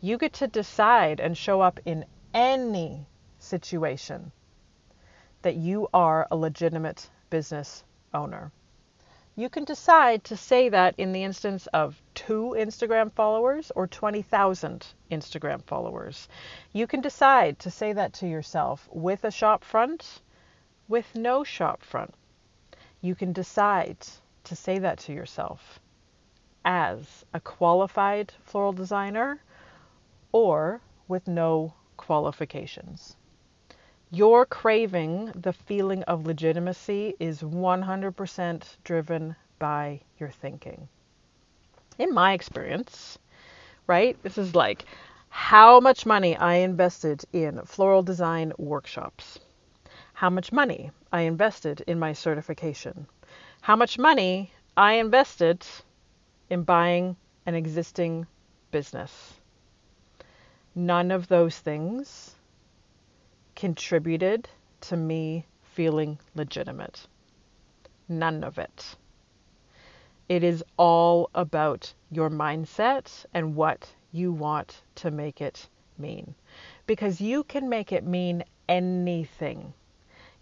You 0.00 0.18
get 0.18 0.32
to 0.34 0.48
decide 0.48 1.20
and 1.20 1.38
show 1.38 1.60
up 1.60 1.78
in 1.84 2.04
any 2.34 3.06
situation 3.38 4.32
that 5.42 5.54
you 5.54 5.88
are 5.94 6.26
a 6.28 6.36
legitimate 6.36 7.08
business 7.30 7.84
owner. 8.12 8.50
You 9.36 9.48
can 9.48 9.64
decide 9.64 10.24
to 10.24 10.36
say 10.36 10.68
that 10.68 10.94
in 10.98 11.12
the 11.12 11.22
instance 11.22 11.66
of 11.68 12.02
two 12.14 12.54
Instagram 12.58 13.12
followers 13.12 13.70
or 13.76 13.86
20,000 13.86 14.86
Instagram 15.10 15.62
followers. 15.62 16.28
You 16.72 16.86
can 16.86 17.00
decide 17.00 17.58
to 17.60 17.70
say 17.70 17.92
that 17.92 18.12
to 18.14 18.26
yourself 18.26 18.88
with 18.92 19.24
a 19.24 19.30
shop 19.30 19.62
front, 19.62 20.20
with 20.88 21.14
no 21.14 21.44
shop 21.44 21.82
front. 21.82 22.14
You 23.00 23.14
can 23.14 23.32
decide 23.32 23.98
to 24.44 24.56
say 24.56 24.78
that 24.80 24.98
to 25.00 25.12
yourself 25.12 25.78
as 26.64 27.24
a 27.32 27.40
qualified 27.40 28.32
floral 28.42 28.72
designer 28.72 29.40
or 30.32 30.80
with 31.06 31.28
no 31.28 31.74
qualifications. 31.96 33.16
Your 34.12 34.44
craving 34.44 35.26
the 35.36 35.52
feeling 35.52 36.02
of 36.02 36.26
legitimacy 36.26 37.14
is 37.20 37.42
100% 37.42 38.76
driven 38.82 39.36
by 39.60 40.00
your 40.18 40.30
thinking. 40.30 40.88
In 41.96 42.12
my 42.12 42.32
experience, 42.32 43.20
right, 43.86 44.20
this 44.24 44.36
is 44.36 44.56
like 44.56 44.84
how 45.28 45.78
much 45.78 46.06
money 46.06 46.36
I 46.36 46.54
invested 46.54 47.24
in 47.32 47.64
floral 47.66 48.02
design 48.02 48.52
workshops, 48.58 49.38
how 50.12 50.28
much 50.28 50.50
money 50.50 50.90
I 51.12 51.20
invested 51.20 51.84
in 51.86 52.00
my 52.00 52.12
certification, 52.12 53.06
how 53.60 53.76
much 53.76 53.96
money 53.96 54.50
I 54.76 54.94
invested 54.94 55.64
in 56.48 56.64
buying 56.64 57.14
an 57.46 57.54
existing 57.54 58.26
business. 58.72 59.34
None 60.74 61.12
of 61.12 61.28
those 61.28 61.56
things 61.60 62.34
contributed 63.60 64.48
to 64.80 64.96
me 64.96 65.44
feeling 65.74 66.18
legitimate. 66.34 67.06
None 68.08 68.42
of 68.42 68.56
it. 68.56 68.96
It 70.30 70.42
is 70.42 70.64
all 70.78 71.28
about 71.34 71.92
your 72.10 72.30
mindset 72.30 73.26
and 73.34 73.54
what 73.54 73.86
you 74.12 74.32
want 74.32 74.80
to 74.94 75.10
make 75.10 75.42
it 75.42 75.68
mean. 75.98 76.34
Because 76.86 77.20
you 77.20 77.44
can 77.44 77.68
make 77.68 77.92
it 77.92 78.02
mean 78.02 78.44
anything. 78.66 79.74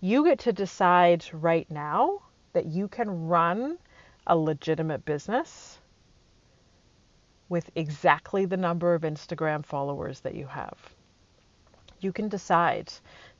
You 0.00 0.24
get 0.24 0.38
to 0.40 0.52
decide 0.52 1.24
right 1.32 1.68
now 1.68 2.22
that 2.52 2.66
you 2.66 2.86
can 2.86 3.26
run 3.26 3.78
a 4.28 4.36
legitimate 4.36 5.04
business 5.04 5.80
with 7.48 7.68
exactly 7.74 8.44
the 8.44 8.56
number 8.56 8.94
of 8.94 9.02
Instagram 9.02 9.66
followers 9.66 10.20
that 10.20 10.36
you 10.36 10.46
have 10.46 10.78
you 12.00 12.12
can 12.12 12.28
decide 12.28 12.92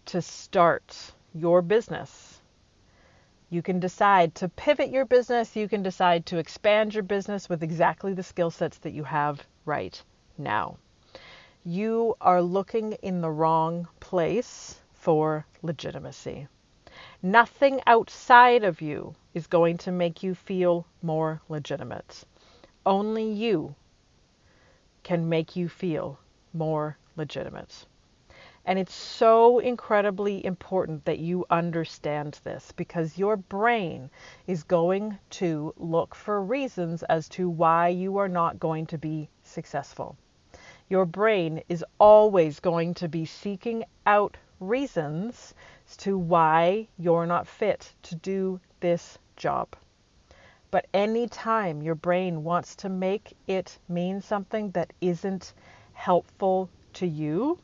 to 0.06 0.22
start 0.22 1.12
your 1.34 1.62
business. 1.62 2.40
You 3.50 3.62
can 3.62 3.80
decide 3.80 4.34
to 4.36 4.48
pivot 4.48 4.90
your 4.90 5.04
business. 5.04 5.56
You 5.56 5.68
can 5.68 5.82
decide 5.82 6.26
to 6.26 6.38
expand 6.38 6.94
your 6.94 7.02
business 7.02 7.48
with 7.48 7.62
exactly 7.62 8.12
the 8.12 8.22
skill 8.22 8.50
sets 8.50 8.78
that 8.78 8.92
you 8.92 9.04
have 9.04 9.46
right 9.64 10.02
now. 10.36 10.76
You 11.64 12.16
are 12.20 12.42
looking 12.42 12.92
in 13.02 13.20
the 13.20 13.30
wrong 13.30 13.88
place 14.00 14.80
for 14.92 15.46
legitimacy. 15.62 16.48
Nothing 17.22 17.80
outside 17.86 18.64
of 18.64 18.80
you 18.80 19.14
is 19.34 19.46
going 19.46 19.78
to 19.78 19.92
make 19.92 20.22
you 20.22 20.34
feel 20.34 20.86
more 21.02 21.40
legitimate. 21.48 22.24
Only 22.84 23.30
you 23.30 23.74
can 25.02 25.28
make 25.28 25.56
you 25.56 25.68
feel 25.68 26.18
more 26.52 26.96
legitimate. 27.16 27.86
And 28.68 28.78
it's 28.78 28.92
so 28.94 29.60
incredibly 29.60 30.44
important 30.44 31.06
that 31.06 31.20
you 31.20 31.46
understand 31.48 32.38
this 32.44 32.70
because 32.72 33.16
your 33.16 33.34
brain 33.34 34.10
is 34.46 34.62
going 34.62 35.16
to 35.40 35.72
look 35.78 36.14
for 36.14 36.42
reasons 36.42 37.02
as 37.04 37.30
to 37.30 37.48
why 37.48 37.88
you 37.88 38.18
are 38.18 38.28
not 38.28 38.60
going 38.60 38.84
to 38.88 38.98
be 38.98 39.30
successful. 39.42 40.18
Your 40.90 41.06
brain 41.06 41.62
is 41.70 41.82
always 41.98 42.60
going 42.60 42.92
to 42.96 43.08
be 43.08 43.24
seeking 43.24 43.84
out 44.04 44.36
reasons 44.60 45.54
as 45.88 45.96
to 45.96 46.18
why 46.18 46.88
you're 46.98 47.24
not 47.24 47.46
fit 47.46 47.90
to 48.02 48.16
do 48.16 48.60
this 48.80 49.16
job. 49.36 49.68
But 50.70 50.88
anytime 50.92 51.80
your 51.80 51.94
brain 51.94 52.44
wants 52.44 52.76
to 52.76 52.90
make 52.90 53.32
it 53.46 53.78
mean 53.88 54.20
something 54.20 54.72
that 54.72 54.92
isn't 55.00 55.54
helpful 55.94 56.68
to 56.92 57.06
you, 57.06 57.58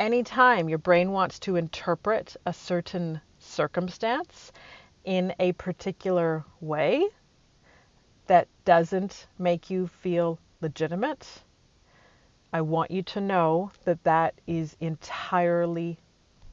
anytime 0.00 0.70
your 0.70 0.78
brain 0.78 1.12
wants 1.12 1.38
to 1.38 1.56
interpret 1.56 2.34
a 2.46 2.52
certain 2.52 3.20
circumstance 3.38 4.50
in 5.04 5.34
a 5.38 5.52
particular 5.52 6.42
way 6.60 7.06
that 8.26 8.48
doesn't 8.64 9.26
make 9.38 9.68
you 9.68 9.86
feel 9.86 10.38
legitimate, 10.62 11.28
I 12.52 12.62
want 12.62 12.90
you 12.90 13.02
to 13.02 13.20
know 13.20 13.72
that 13.84 14.02
that 14.04 14.34
is 14.46 14.74
entirely 14.80 15.98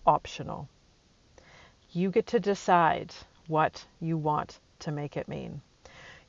optional. 0.05 0.67
You 1.91 2.11
get 2.11 2.27
to 2.27 2.39
decide 2.41 3.13
what 3.47 3.85
you 4.01 4.17
want 4.17 4.59
to 4.79 4.91
make 4.91 5.15
it 5.15 5.29
mean. 5.29 5.61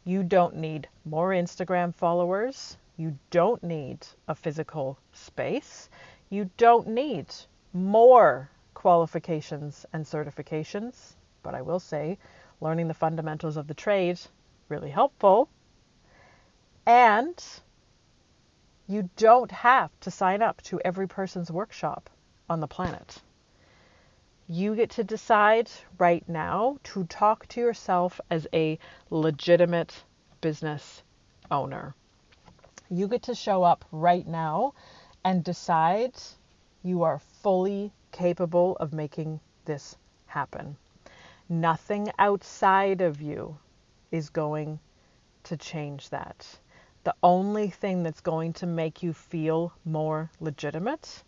You 0.04 0.22
don't 0.22 0.57
need 0.57 0.88
more 1.04 1.31
Instagram 1.31 1.94
followers. 1.94 2.76
You 2.96 3.18
don't 3.31 3.62
need 3.62 4.07
a 4.28 4.35
physical 4.35 4.98
space 5.12 5.88
you 6.31 6.51
don't 6.57 6.88
need 6.88 7.27
more 7.73 8.51
qualifications 8.75 9.87
and 9.93 10.05
certifications, 10.05 11.14
but 11.43 11.55
I 11.55 11.62
will 11.62 11.81
say 11.81 12.19
learning 12.61 12.88
the 12.88 12.95
fundamentals 12.95 13.57
of 13.57 13.67
the 13.67 13.75
trade 13.75 14.21
really 14.69 14.91
helpful. 14.91 15.49
And 16.87 17.43
you 18.87 19.09
don't 19.17 19.51
have 19.51 19.91
to 20.01 20.11
sign 20.11 20.43
up 20.43 20.62
to 20.62 20.81
every 20.85 21.07
person's 21.07 21.51
workshop 21.51 22.09
on 22.49 22.61
the 22.61 22.67
planet. 22.67 23.21
You 24.49 24.75
get 24.75 24.91
to 24.93 25.05
decide 25.05 25.71
right 25.99 26.27
now 26.27 26.79
to 26.85 27.05
talk 27.05 27.47
to 27.49 27.61
yourself 27.61 28.21
as 28.31 28.47
a 28.55 28.79
legitimate 29.11 29.95
business 30.41 31.03
owner. 31.51 31.95
You 32.91 33.09
get 33.09 33.25
to 33.25 33.35
show 33.35 33.62
up 33.62 33.85
right 33.93 34.27
now 34.27 34.73
and 35.24 35.44
decide 35.44 36.14
you 36.83 37.02
are 37.02 37.18
fully 37.18 37.92
capable 38.12 38.76
of 38.76 38.92
making 38.92 39.40
this 39.64 39.96
happen. 40.26 40.76
Nothing 41.48 42.11
outside 42.18 43.00
of 43.00 43.20
you 43.20 43.59
is 44.11 44.31
going 44.31 44.81
to 45.44 45.57
change 45.57 46.09
that. 46.11 46.46
The 47.04 47.14
only 47.22 47.68
thing 47.68 48.02
that's 48.02 48.20
going 48.20 48.54
to 48.54 48.66
make 48.66 49.02
you 49.02 49.12
feel 49.12 49.72
more 49.85 50.31
legitimate 50.40 51.22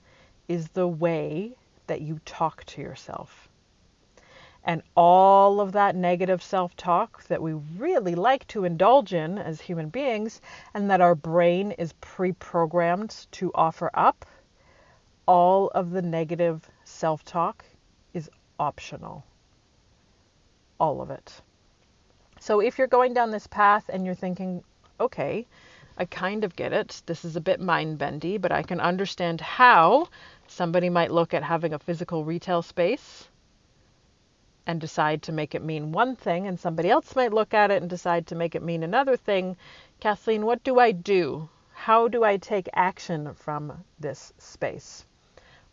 is 0.48 0.68
the 0.68 0.88
way 0.88 1.52
that 1.86 2.00
you 2.00 2.20
talk 2.24 2.64
to 2.64 2.80
yourself. 2.80 3.49
And 4.64 4.82
all 4.94 5.60
of 5.60 5.72
that 5.72 5.96
negative 5.96 6.42
self 6.42 6.76
talk 6.76 7.24
that 7.28 7.40
we 7.40 7.54
really 7.54 8.14
like 8.14 8.46
to 8.48 8.64
indulge 8.64 9.14
in 9.14 9.38
as 9.38 9.60
human 9.60 9.88
beings, 9.88 10.42
and 10.74 10.90
that 10.90 11.00
our 11.00 11.14
brain 11.14 11.72
is 11.72 11.94
pre 12.00 12.32
programmed 12.32 13.26
to 13.32 13.50
offer 13.54 13.90
up, 13.94 14.26
all 15.26 15.68
of 15.68 15.92
the 15.92 16.02
negative 16.02 16.68
self 16.84 17.24
talk 17.24 17.64
is 18.12 18.28
optional. 18.58 19.24
All 20.78 21.00
of 21.00 21.10
it. 21.10 21.40
So 22.38 22.60
if 22.60 22.76
you're 22.76 22.86
going 22.86 23.14
down 23.14 23.30
this 23.30 23.46
path 23.46 23.88
and 23.88 24.04
you're 24.04 24.14
thinking, 24.14 24.62
okay, 25.00 25.46
I 25.96 26.04
kind 26.04 26.44
of 26.44 26.54
get 26.54 26.74
it. 26.74 27.02
This 27.06 27.24
is 27.24 27.34
a 27.34 27.40
bit 27.40 27.60
mind 27.60 27.96
bendy, 27.96 28.36
but 28.36 28.52
I 28.52 28.62
can 28.62 28.80
understand 28.80 29.40
how 29.40 30.08
somebody 30.46 30.90
might 30.90 31.10
look 31.10 31.32
at 31.32 31.42
having 31.42 31.72
a 31.72 31.78
physical 31.78 32.24
retail 32.24 32.60
space 32.60 33.29
and 34.70 34.80
decide 34.80 35.20
to 35.20 35.32
make 35.32 35.56
it 35.56 35.64
mean 35.64 35.90
one 35.90 36.14
thing, 36.14 36.46
and 36.46 36.60
somebody 36.60 36.88
else 36.88 37.16
might 37.16 37.32
look 37.32 37.52
at 37.52 37.72
it 37.72 37.82
and 37.82 37.90
decide 37.90 38.24
to 38.28 38.36
make 38.36 38.54
it 38.54 38.62
mean 38.62 38.84
another 38.84 39.16
thing. 39.16 39.56
Kathleen, 39.98 40.46
what 40.46 40.62
do 40.62 40.78
I 40.78 40.92
do? 40.92 41.48
How 41.72 42.06
do 42.06 42.22
I 42.22 42.36
take 42.36 42.68
action 42.72 43.34
from 43.34 43.84
this 43.98 44.32
space? 44.38 45.04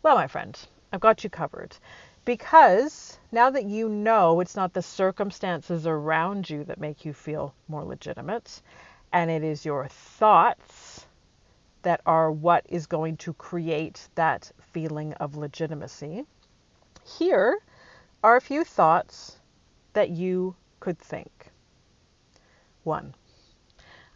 Well, 0.02 0.16
my 0.16 0.26
friend, 0.26 0.58
I've 0.92 0.98
got 0.98 1.22
you 1.22 1.30
covered. 1.30 1.76
Because 2.24 3.20
now 3.30 3.50
that 3.50 3.66
you 3.66 3.88
know 3.88 4.40
it's 4.40 4.56
not 4.56 4.72
the 4.72 4.82
circumstances 4.82 5.86
around 5.86 6.50
you 6.50 6.64
that 6.64 6.80
make 6.80 7.04
you 7.04 7.12
feel 7.12 7.54
more 7.68 7.84
legitimate, 7.84 8.60
and 9.12 9.30
it 9.30 9.44
is 9.44 9.64
your 9.64 9.86
thoughts 9.86 11.06
that 11.82 12.00
are 12.04 12.32
what 12.32 12.66
is 12.68 12.86
going 12.86 13.16
to 13.18 13.32
create 13.34 14.08
that 14.16 14.50
feeling 14.72 15.12
of 15.14 15.36
legitimacy, 15.36 16.26
here 17.04 17.60
are 18.22 18.36
a 18.36 18.40
few 18.40 18.64
thoughts 18.64 19.38
that 19.92 20.10
you 20.10 20.56
could 20.80 20.98
think. 20.98 21.50
One, 22.82 23.14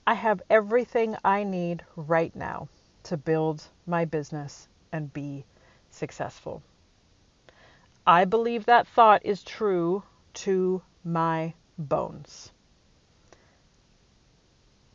I 0.06 0.14
have 0.14 0.42
everything 0.50 1.16
I 1.24 1.44
need 1.44 1.84
right 1.94 2.34
now 2.34 2.68
to 3.04 3.16
build 3.16 3.62
my 3.86 4.04
business 4.04 4.66
and 4.90 5.12
be 5.12 5.44
successful. 5.90 6.62
I 8.06 8.24
believe 8.24 8.66
that 8.66 8.88
thought 8.88 9.24
is 9.24 9.44
true 9.44 10.02
to 10.34 10.82
my 11.04 11.54
bones. 11.78 12.50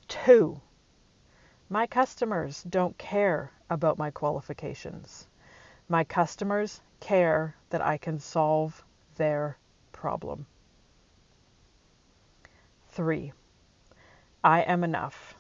Two, 0.10 0.60
my 1.70 1.88
customers 1.88 2.64
don't 2.64 2.98
care 2.98 3.52
about 3.70 3.98
my 3.98 4.12
qualifications. 4.12 5.28
My 5.88 6.04
customers 6.04 6.82
care 7.00 7.56
that 7.70 7.82
I 7.82 7.98
can 7.98 8.20
solve 8.20 8.84
their 9.18 9.58
problem. 9.92 10.46
Three, 12.90 13.34
I 14.44 14.62
am 14.62 14.84
enough. 14.84 15.36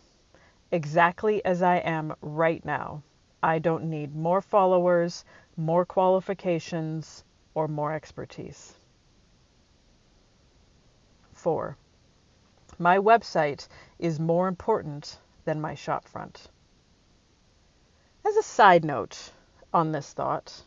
Exactly 0.71 1.43
as 1.45 1.61
I 1.61 1.77
am 1.77 2.13
right 2.21 2.63
now. 2.65 3.03
I 3.41 3.59
don't 3.59 3.85
need 3.85 4.15
more 4.15 4.41
followers, 4.41 5.23
more 5.55 5.85
qualifications, 5.85 7.23
or 7.53 7.67
more 7.67 7.93
expertise. 7.93 8.73
Four, 11.33 11.77
my 12.79 12.97
website 12.97 13.67
is 13.99 14.19
more 14.19 14.47
important 14.47 15.17
than 15.45 15.61
my 15.61 15.73
shopfront. 15.73 16.47
As 18.27 18.35
a 18.35 18.43
side 18.43 18.83
note 18.83 19.31
on 19.73 19.91
this 19.91 20.11
thought, 20.13 20.63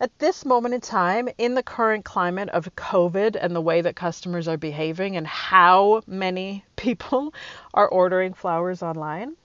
at 0.00 0.16
this 0.18 0.44
moment 0.44 0.74
in 0.74 0.80
time, 0.80 1.28
in 1.38 1.54
the 1.54 1.62
current 1.62 2.04
climate 2.04 2.48
of 2.50 2.74
COVID 2.76 3.36
and 3.40 3.54
the 3.54 3.60
way 3.60 3.80
that 3.80 3.96
customers 3.96 4.46
are 4.46 4.56
behaving 4.56 5.16
and 5.16 5.26
how 5.26 6.02
many 6.06 6.64
people 6.76 7.34
are 7.74 7.88
ordering 7.88 8.32
flowers 8.32 8.82
online, 8.82 9.36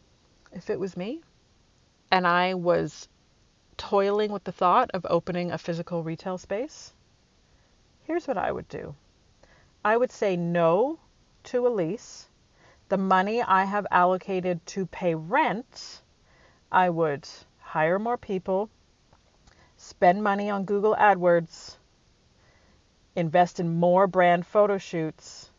if 0.52 0.70
it 0.70 0.80
was 0.80 0.96
me 0.96 1.22
and 2.12 2.28
I 2.28 2.54
was 2.54 3.08
toiling 3.78 4.32
with 4.32 4.44
the 4.44 4.52
thought 4.52 4.92
of 4.94 5.08
opening 5.10 5.52
a 5.52 5.58
physical 5.58 6.04
retail 6.04 6.38
space, 6.38 6.94
here's 8.04 8.28
what 8.28 8.38
I 8.38 8.52
would 8.52 8.68
do 8.68 8.94
I 9.84 9.98
would 9.98 10.12
say 10.12 10.38
no 10.38 11.00
to 11.46 11.68
a 11.68 11.70
lease. 11.70 12.30
The 12.90 12.98
money 12.98 13.42
I 13.42 13.64
have 13.64 13.88
allocated 13.90 14.64
to 14.68 14.86
pay 14.86 15.16
rent, 15.16 16.04
I 16.72 16.92
would 16.92 17.28
hire 17.60 17.98
more 17.98 18.18
people 18.18 18.70
spend 19.84 20.24
money 20.24 20.50
on 20.50 20.64
Google 20.64 20.96
AdWords, 20.96 21.76
invest 23.16 23.60
in 23.60 23.76
more 23.76 24.08
brand 24.08 24.46
photo 24.48 24.78
shoots, 24.78 25.50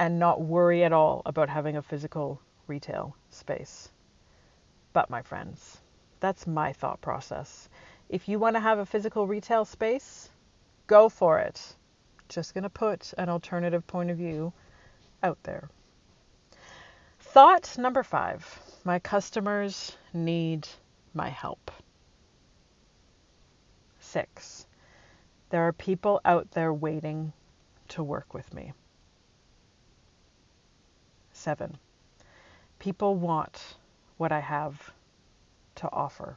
and 0.00 0.18
not 0.18 0.40
worry 0.40 0.82
at 0.82 0.92
all 0.92 1.22
about 1.24 1.48
having 1.48 1.76
a 1.76 1.82
physical 1.82 2.40
retail 2.66 3.14
space. 3.30 3.90
But, 4.92 5.10
my 5.10 5.22
friends, 5.22 5.78
that's 6.18 6.46
my 6.46 6.72
thought 6.72 7.00
process. 7.00 7.68
If 8.08 8.28
you 8.28 8.40
want 8.40 8.56
to 8.56 8.60
have 8.60 8.78
a 8.78 8.86
physical 8.86 9.26
retail 9.26 9.64
space, 9.64 10.30
go 10.88 11.08
for 11.08 11.38
it. 11.38 11.76
Just 12.28 12.52
going 12.52 12.64
to 12.64 12.70
put 12.70 13.14
an 13.16 13.28
alternative 13.28 13.86
point 13.86 14.10
of 14.10 14.16
view 14.16 14.52
out 15.22 15.38
there. 15.44 15.70
Thought 17.20 17.78
number 17.78 18.02
five 18.02 18.60
my 18.84 18.98
customers 18.98 19.96
need 20.12 20.66
my 21.14 21.28
help. 21.28 21.70
Six, 24.18 24.66
there 25.50 25.62
are 25.68 25.72
people 25.72 26.20
out 26.24 26.50
there 26.50 26.74
waiting 26.74 27.32
to 27.86 28.02
work 28.02 28.34
with 28.34 28.52
me. 28.52 28.72
Seven, 31.30 31.78
people 32.80 33.14
want 33.14 33.76
what 34.16 34.32
I 34.32 34.40
have 34.40 34.92
to 35.76 35.88
offer. 35.92 36.36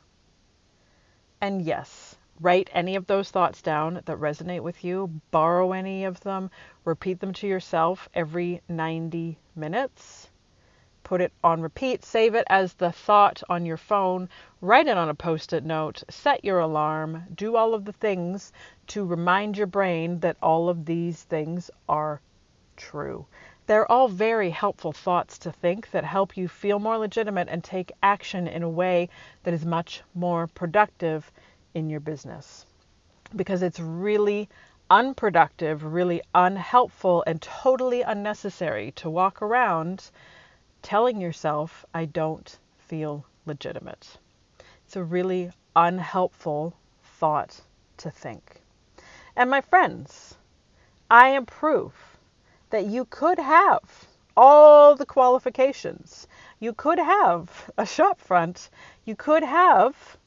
And 1.42 1.64
yes, 1.64 2.18
write 2.40 2.70
any 2.72 2.96
of 2.96 3.08
those 3.08 3.32
thoughts 3.32 3.64
down 3.64 3.96
that 4.06 4.20
resonate 4.20 4.62
with 4.62 4.84
you, 4.84 5.20
borrow 5.32 5.72
any 5.72 6.04
of 6.04 6.20
them, 6.20 6.52
repeat 6.86 7.20
them 7.20 7.34
to 7.34 7.48
yourself 7.48 8.08
every 8.14 8.62
90 8.70 9.40
minutes 9.56 10.30
put 11.12 11.20
it 11.20 11.34
on 11.44 11.60
repeat, 11.62 12.06
save 12.06 12.36
it 12.36 12.46
as 12.48 12.72
the 12.76 12.90
thought 12.90 13.44
on 13.50 13.66
your 13.66 13.76
phone, 13.76 14.30
write 14.62 14.88
it 14.88 14.98
on 14.98 15.10
a 15.10 15.14
post 15.14 15.52
it 15.52 15.66
note, 15.66 16.02
set 16.10 16.46
your 16.46 16.60
alarm, 16.60 17.22
do 17.36 17.58
all 17.58 17.74
of 17.74 17.84
the 17.84 17.92
things 17.92 18.54
to 18.88 19.04
remind 19.04 19.58
your 19.58 19.68
brain 19.68 20.22
that 20.22 20.38
all 20.42 20.70
of 20.70 20.86
these 20.86 21.24
things 21.24 21.70
are 21.90 22.22
true. 22.78 23.26
They're 23.68 23.92
all 23.92 24.08
very 24.08 24.52
helpful 24.52 24.94
thoughts 24.94 25.38
to 25.40 25.52
think 25.52 25.92
that 25.92 26.06
help 26.06 26.38
you 26.38 26.48
feel 26.48 26.80
more 26.80 26.98
legitimate 26.98 27.50
and 27.50 27.62
take 27.62 27.92
action 28.02 28.48
in 28.48 28.64
a 28.64 28.70
way 28.70 29.10
that 29.44 29.54
is 29.54 29.66
much 29.66 30.04
more 30.16 30.48
productive 30.48 31.30
in 31.74 31.90
your 31.90 32.00
business. 32.00 32.66
Because 33.36 33.62
it's 33.62 33.82
really 33.82 34.48
unproductive, 34.90 35.84
really 35.84 36.22
unhelpful, 36.34 37.22
and 37.28 37.42
totally 37.42 38.02
unnecessary 38.02 38.94
to 38.94 39.10
walk 39.10 39.42
around 39.42 40.10
telling 40.82 41.22
yourself, 41.22 41.86
I 41.94 42.06
don't 42.06 42.58
feel 42.78 43.26
legitimate. 43.46 44.18
It's 44.86 44.96
a 44.96 45.04
really 45.04 45.52
unhelpful 45.76 46.74
thought 47.04 47.62
to 47.98 48.12
think. 48.12 48.62
And 49.36 49.50
my 49.50 49.62
friends, 49.62 50.36
I 51.10 51.30
am 51.30 51.46
proof 51.46 52.18
that 52.70 52.86
you 52.86 53.06
could 53.06 53.40
have 53.40 54.08
all 54.36 54.96
the 54.96 55.06
qualifications. 55.06 56.28
You 56.60 56.74
could 56.74 57.00
have 57.00 57.70
a 57.78 57.86
shop 57.86 58.20
front. 58.20 58.70
You 59.06 59.16
could 59.16 59.44
have 59.44 60.18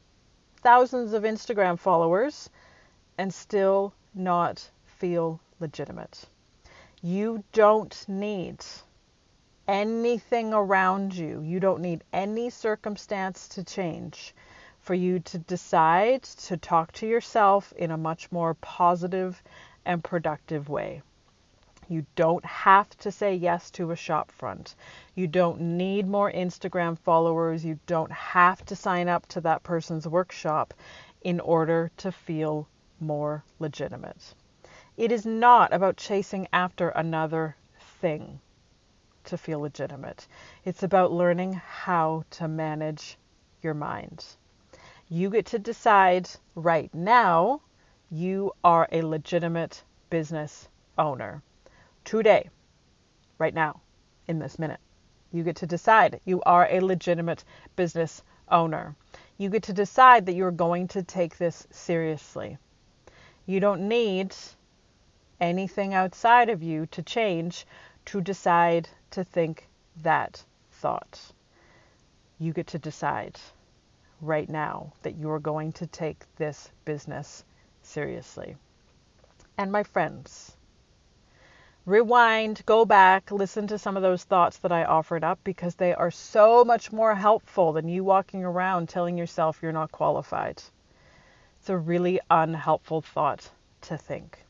thousands 0.62 1.12
of 1.12 1.22
Instagram 1.22 1.78
followers 1.78 2.50
and 3.18 3.32
still 3.32 3.92
not 4.14 4.70
feel 4.86 5.40
legitimate. 5.60 6.26
You 7.02 7.44
don't 7.52 8.04
need 8.08 8.64
anything 9.66 10.52
around 10.52 11.14
you. 11.14 11.40
You 11.40 11.60
don't 11.60 11.80
need 11.80 12.04
any 12.12 12.50
circumstance 12.50 13.48
to 13.48 13.64
change 13.64 14.34
for 14.80 14.94
you 14.94 15.18
to 15.18 15.38
decide 15.38 16.22
to 16.22 16.56
talk 16.56 16.92
to 16.92 17.06
yourself 17.06 17.72
in 17.76 17.90
a 17.90 17.96
much 17.96 18.30
more 18.30 18.54
positive 18.54 19.42
and 19.84 20.04
productive 20.04 20.68
way. 20.68 21.02
You 21.88 22.04
don't 22.16 22.44
have 22.44 22.88
to 22.98 23.10
say 23.10 23.34
yes 23.34 23.70
to 23.72 23.90
a 23.90 23.96
shop 23.96 24.30
front. 24.32 24.74
You 25.14 25.26
don't 25.26 25.60
need 25.60 26.08
more 26.08 26.30
Instagram 26.32 26.98
followers. 26.98 27.64
You 27.64 27.78
don't 27.86 28.12
have 28.12 28.64
to 28.66 28.76
sign 28.76 29.08
up 29.08 29.26
to 29.28 29.40
that 29.42 29.62
person's 29.62 30.08
workshop 30.08 30.74
in 31.22 31.40
order 31.40 31.90
to 31.98 32.12
feel 32.12 32.68
more 33.00 33.44
legitimate. 33.58 34.34
It 34.96 35.12
is 35.12 35.26
not 35.26 35.72
about 35.72 35.96
chasing 35.96 36.48
after 36.52 36.90
another 36.90 37.56
thing 38.00 38.40
to 39.24 39.38
feel 39.38 39.60
legitimate. 39.60 40.26
It's 40.64 40.82
about 40.82 41.12
learning 41.12 41.54
how 41.54 42.24
to 42.30 42.48
manage 42.48 43.16
your 43.62 43.74
mind. 43.74 44.24
You 45.08 45.30
get 45.30 45.46
to 45.46 45.58
decide 45.58 46.28
right 46.54 46.92
now 46.94 47.60
you 48.10 48.52
are 48.62 48.88
a 48.92 49.02
legitimate 49.02 49.82
business 50.10 50.68
owner. 50.98 51.42
Today, 52.04 52.50
right 53.38 53.54
now, 53.54 53.80
in 54.28 54.38
this 54.38 54.58
minute, 54.58 54.80
you 55.32 55.42
get 55.42 55.56
to 55.56 55.66
decide 55.66 56.20
you 56.24 56.40
are 56.46 56.68
a 56.70 56.80
legitimate 56.80 57.44
business 57.76 58.22
owner. 58.48 58.94
You 59.36 59.48
get 59.50 59.64
to 59.64 59.72
decide 59.72 60.26
that 60.26 60.34
you're 60.34 60.50
going 60.50 60.88
to 60.88 61.02
take 61.02 61.38
this 61.38 61.66
seriously. 61.70 62.56
You 63.46 63.60
don't 63.60 63.88
need 63.88 64.34
anything 65.40 65.92
outside 65.92 66.48
of 66.48 66.62
you 66.62 66.86
to 66.86 67.02
change 67.02 67.66
to 68.06 68.20
decide 68.20 68.88
to 69.10 69.24
think 69.24 69.68
that 70.02 70.44
thought. 70.70 71.32
You 72.38 72.52
get 72.52 72.66
to 72.68 72.78
decide 72.78 73.38
right 74.20 74.48
now 74.48 74.92
that 75.02 75.16
you 75.16 75.30
are 75.30 75.38
going 75.38 75.72
to 75.72 75.86
take 75.86 76.24
this 76.36 76.70
business 76.84 77.44
seriously. 77.82 78.56
And 79.56 79.70
my 79.70 79.82
friends, 79.82 80.56
rewind, 81.86 82.62
go 82.66 82.84
back, 82.84 83.30
listen 83.30 83.66
to 83.68 83.78
some 83.78 83.96
of 83.96 84.02
those 84.02 84.24
thoughts 84.24 84.58
that 84.58 84.72
I 84.72 84.84
offered 84.84 85.22
up 85.22 85.38
because 85.44 85.74
they 85.74 85.94
are 85.94 86.10
so 86.10 86.64
much 86.64 86.92
more 86.92 87.14
helpful 87.14 87.72
than 87.72 87.88
you 87.88 88.02
walking 88.02 88.44
around 88.44 88.88
telling 88.88 89.16
yourself 89.16 89.60
you're 89.62 89.72
not 89.72 89.92
qualified. 89.92 90.62
It's 91.60 91.70
a 91.70 91.76
really 91.76 92.20
unhelpful 92.30 93.02
thought 93.02 93.48
to 93.82 93.96
think. 93.96 94.44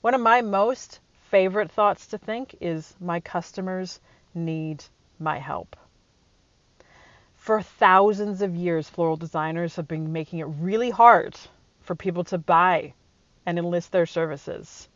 One 0.00 0.14
of 0.14 0.20
my 0.20 0.42
most 0.42 1.00
favorite 1.30 1.72
thoughts 1.72 2.06
to 2.06 2.18
think 2.18 2.56
is 2.60 2.94
my 3.00 3.20
customers 3.20 4.00
need 4.34 4.84
my 5.18 5.38
help. 5.38 5.76
For 7.34 7.62
thousands 7.62 8.42
of 8.42 8.54
years, 8.54 8.88
floral 8.88 9.16
designers 9.16 9.76
have 9.76 9.88
been 9.88 10.12
making 10.12 10.38
it 10.38 10.44
really 10.44 10.90
hard 10.90 11.36
for 11.80 11.94
people 11.94 12.24
to 12.24 12.38
buy 12.38 12.94
and 13.44 13.58
enlist 13.58 13.92
their 13.92 14.06
services. 14.06 14.88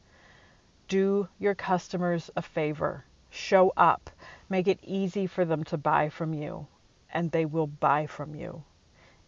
Do 0.88 1.28
your 1.38 1.54
customers 1.54 2.30
a 2.36 2.42
favor. 2.42 3.04
Show 3.30 3.72
up. 3.76 4.10
Make 4.48 4.66
it 4.66 4.80
easy 4.82 5.26
for 5.26 5.44
them 5.44 5.64
to 5.64 5.76
buy 5.76 6.08
from 6.08 6.34
you, 6.34 6.66
and 7.12 7.30
they 7.30 7.44
will 7.44 7.68
buy 7.68 8.06
from 8.06 8.34
you. 8.34 8.64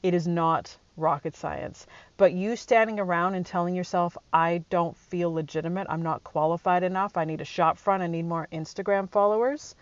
It 0.02 0.14
is 0.14 0.26
not 0.26 0.76
rocket 0.96 1.36
science. 1.36 1.86
But 2.16 2.32
you 2.32 2.56
standing 2.56 3.00
around 3.00 3.34
and 3.34 3.46
telling 3.46 3.74
yourself, 3.74 4.16
I 4.32 4.64
don't 4.68 4.96
feel 4.96 5.32
legitimate, 5.32 5.86
I'm 5.88 6.02
not 6.02 6.24
qualified 6.24 6.82
enough, 6.82 7.16
I 7.16 7.24
need 7.24 7.40
a 7.40 7.46
shop 7.46 7.78
front, 7.78 8.02
I 8.02 8.06
need 8.06 8.26
more 8.26 8.48
Instagram 8.52 9.08
followers, 9.08 9.74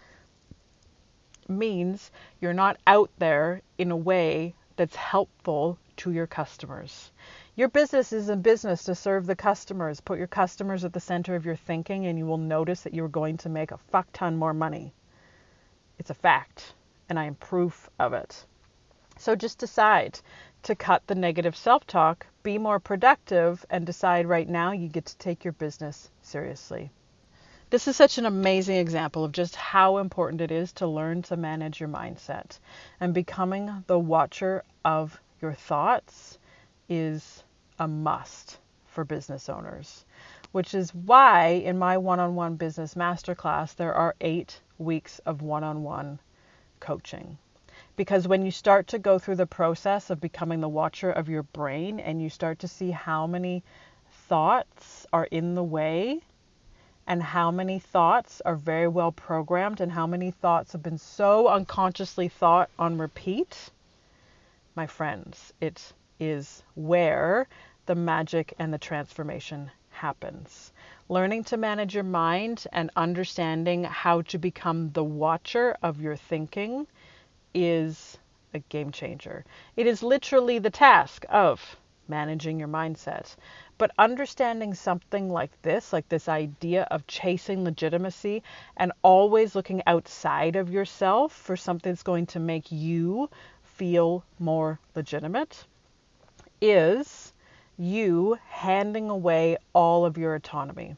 means 1.49 2.11
you're 2.41 2.53
not 2.53 2.79
out 2.87 3.11
there 3.19 3.63
in 3.79 3.91
a 3.91 3.97
way 3.97 4.55
that's 4.77 4.97
helpful 4.97 5.79
to 5.97 6.13
your 6.13 6.27
customers. 6.27 7.11
Your 7.57 7.69
business 7.69 8.13
is 8.13 8.29
a 8.29 8.37
business 8.37 8.85
to 8.85 8.95
serve 8.95 9.27
the 9.27 9.37
customers. 9.37 10.01
Put 10.01 10.19
your 10.19 10.27
customers 10.27 10.85
at 10.85 10.93
the 10.95 11.01
center 11.01 11.35
of 11.35 11.45
your 11.45 11.57
thinking, 11.57 12.07
and 12.07 12.19
you 12.19 12.25
will 12.25 12.39
notice 12.39 12.83
that 12.83 12.95
you're 12.95 13.09
going 13.09 13.37
to 13.39 13.49
make 13.49 13.73
a 13.73 13.77
fuck 13.77 14.07
ton 14.13 14.37
more 14.37 14.55
money. 14.55 14.95
It's 15.99 16.09
a 16.09 16.15
fact, 16.15 16.73
and 17.09 17.19
I 17.19 17.25
am 17.25 17.35
proof 17.35 17.91
of 17.99 18.15
it. 18.15 18.47
So 19.21 19.37
just 19.37 19.59
decide 19.59 20.19
to 20.63 20.75
cut 20.75 21.07
the 21.07 21.15
negative 21.15 21.55
self 21.55 21.87
talk, 21.87 22.27
be 22.43 22.57
more 22.57 22.81
productive, 22.81 23.67
and 23.69 23.85
decide 23.85 24.25
right 24.25 24.49
now 24.49 24.73
you 24.73 24.89
get 24.89 25.05
to 25.05 25.19
take 25.19 25.45
your 25.45 25.53
business 25.53 26.11
seriously. 26.23 26.91
This 27.69 27.87
is 27.87 27.97
such 27.97 28.17
an 28.17 28.25
amazing 28.25 28.77
example 28.77 29.23
of 29.23 29.33
just 29.33 29.57
how 29.57 29.99
important 29.99 30.41
it 30.41 30.51
is 30.51 30.73
to 30.73 30.87
learn 30.87 31.21
to 31.25 31.37
manage 31.37 31.81
your 31.81 31.89
mindset. 31.91 32.59
And 32.99 33.13
becoming 33.13 33.85
the 33.87 33.99
watcher 33.99 34.65
of 34.87 35.21
your 35.43 35.53
thoughts 35.53 36.39
is 36.89 37.45
a 37.79 37.87
must 37.87 38.59
for 38.87 39.05
business 39.05 39.51
owners, 39.51 40.07
which 40.53 40.73
is 40.73 40.95
why 40.95 41.49
in 41.49 41.79
my 41.79 41.99
one 41.99 42.21
on 42.21 42.37
one 42.37 42.57
business 42.57 42.95
masterclass, 42.95 43.75
there 43.75 43.93
are 43.93 44.17
eight 44.23 44.63
weeks 44.79 45.19
of 45.27 45.43
one 45.43 45.63
on 45.63 45.83
one 45.83 46.21
coaching. 46.81 47.37
Because 48.01 48.27
when 48.27 48.47
you 48.47 48.51
start 48.51 48.87
to 48.87 48.99
go 48.99 49.19
through 49.19 49.37
the 49.37 49.47
process 49.47 50.09
of 50.09 50.23
becoming 50.23 50.63
the 50.63 50.71
watcher 50.71 51.11
of 51.11 51.29
your 51.29 51.43
brain 51.43 52.01
and 52.01 52.23
you 52.23 52.31
start 52.31 52.59
to 52.61 52.67
see 52.67 52.93
how 52.93 53.27
many 53.27 53.63
thoughts 54.27 55.07
are 55.13 55.27
in 55.27 55.55
the 55.55 55.63
way 55.63 56.23
and 57.07 57.23
how 57.23 57.51
many 57.51 57.79
thoughts 57.79 58.41
are 58.47 58.57
very 58.57 58.89
well 58.89 59.13
programmed 59.13 59.83
and 59.83 59.93
how 59.93 60.07
many 60.07 60.31
thoughts 60.31 60.73
have 60.73 60.83
been 60.83 60.97
so 60.97 61.49
unconsciously 61.49 62.27
thought 62.27 62.71
on 62.79 62.97
repeat, 62.97 63.69
my 64.75 64.87
friends, 64.87 65.53
it 65.61 65.93
is 66.19 66.63
where 66.77 67.47
the 67.85 67.95
magic 67.95 68.55
and 68.59 68.73
the 68.73 68.79
transformation 68.79 69.71
happens. 69.91 70.73
Learning 71.11 71.45
to 71.45 71.59
manage 71.59 71.95
your 71.95 72.05
mind 72.05 72.67
and 72.73 72.91
understanding 72.97 73.85
how 73.85 74.23
to 74.23 74.39
become 74.39 74.91
the 74.93 75.05
watcher 75.05 75.77
of 75.83 76.01
your 76.01 76.17
thinking 76.17 76.87
is 77.55 78.19
a 78.55 78.59
game 78.59 78.91
changer. 78.91 79.45
It 79.77 79.87
is 79.87 80.03
literally 80.03 80.59
the 80.59 80.71
task 80.71 81.25
of 81.29 81.77
managing 82.11 82.59
your 82.59 82.69
mindset. 82.69 83.37
But 83.79 83.93
understanding 83.99 84.75
something 84.75 85.31
like 85.31 85.51
this, 85.63 85.93
like 85.93 86.09
this 86.09 86.29
idea 86.29 86.87
of 86.91 87.07
chasing 87.07 87.65
legitimacy 87.65 88.43
and 88.77 88.93
always 89.03 89.55
looking 89.55 89.83
outside 89.87 90.57
of 90.57 90.71
yourself 90.71 91.33
for 91.33 91.57
something 91.57 91.93
that's 91.93 92.03
going 92.03 92.27
to 92.27 92.41
make 92.41 92.71
you 92.71 93.31
feel 93.63 94.25
more 94.39 94.79
legitimate, 94.95 95.65
is 96.61 97.33
you 97.79 98.37
handing 98.49 99.09
away 99.09 99.57
all 99.73 100.05
of 100.05 100.19
your 100.19 100.35
autonomy. 100.35 100.97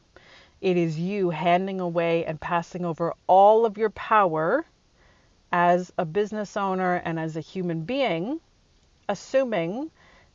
It 0.59 0.75
is 0.75 0.99
you 0.99 1.29
handing 1.29 1.79
away 1.79 2.25
and 2.25 2.41
passing 2.41 2.83
over 2.83 3.13
all 3.27 3.65
of 3.65 3.77
your 3.77 3.91
power 3.91 4.65
as 5.53 5.93
a 5.99 6.03
business 6.03 6.57
owner 6.57 6.95
and 6.95 7.19
as 7.19 7.37
a 7.37 7.41
human 7.41 7.83
being, 7.83 8.41
assuming 9.07 9.91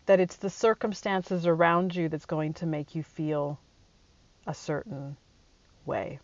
that 0.07 0.21
it's 0.21 0.37
the 0.37 0.49
circumstances 0.49 1.45
around 1.45 1.95
you 1.95 2.09
that's 2.09 2.25
going 2.25 2.55
to 2.55 2.67
make 2.67 2.95
you 2.95 3.03
feel 3.03 3.59
a 4.47 4.55
certain 4.55 5.17
way. 5.85 6.21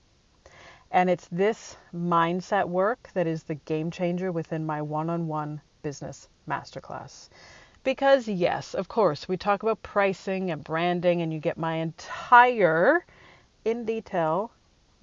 And 0.92 1.10
it's 1.10 1.26
this 1.32 1.76
mindset 1.92 2.68
work 2.68 3.10
that 3.14 3.26
is 3.26 3.42
the 3.42 3.56
game 3.56 3.90
changer 3.90 4.30
within 4.30 4.64
my 4.64 4.80
one 4.80 5.10
on 5.10 5.26
one 5.26 5.60
business 5.82 6.28
masterclass. 6.48 7.28
Because, 7.82 8.28
yes, 8.28 8.74
of 8.74 8.86
course, 8.86 9.26
we 9.26 9.36
talk 9.36 9.64
about 9.64 9.82
pricing 9.82 10.52
and 10.52 10.62
branding, 10.62 11.20
and 11.20 11.32
you 11.32 11.40
get 11.40 11.58
my 11.58 11.74
entire 11.74 13.04
in 13.64 13.84
detail 13.84 14.52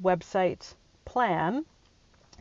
website 0.01 0.73
plan 1.03 1.65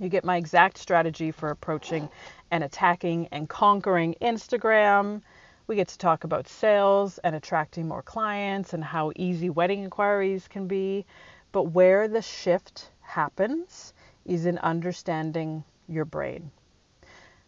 you 0.01 0.09
get 0.09 0.25
my 0.25 0.37
exact 0.37 0.79
strategy 0.79 1.31
for 1.31 1.51
approaching 1.51 2.09
and 2.51 2.65
attacking 2.65 3.29
and 3.33 3.49
conquering 3.49 4.15
Instagram. 4.23 5.21
We 5.67 5.77
get 5.77 5.89
to 5.89 5.99
talk 5.99 6.25
about 6.25 6.49
sales 6.49 7.19
and 7.19 7.37
attracting 7.37 7.87
more 7.87 8.03
clients 8.03 8.73
and 8.73 8.83
how 8.83 9.13
easy 9.15 9.51
wedding 9.51 9.83
inquiries 9.85 10.49
can 10.49 10.67
be. 10.67 11.05
But 11.53 11.65
where 11.65 12.09
the 12.09 12.23
shift 12.23 12.91
happens 13.03 13.93
is 14.25 14.47
in 14.47 14.59
understanding 14.59 15.65
your 15.87 16.07
brain. 16.07 16.51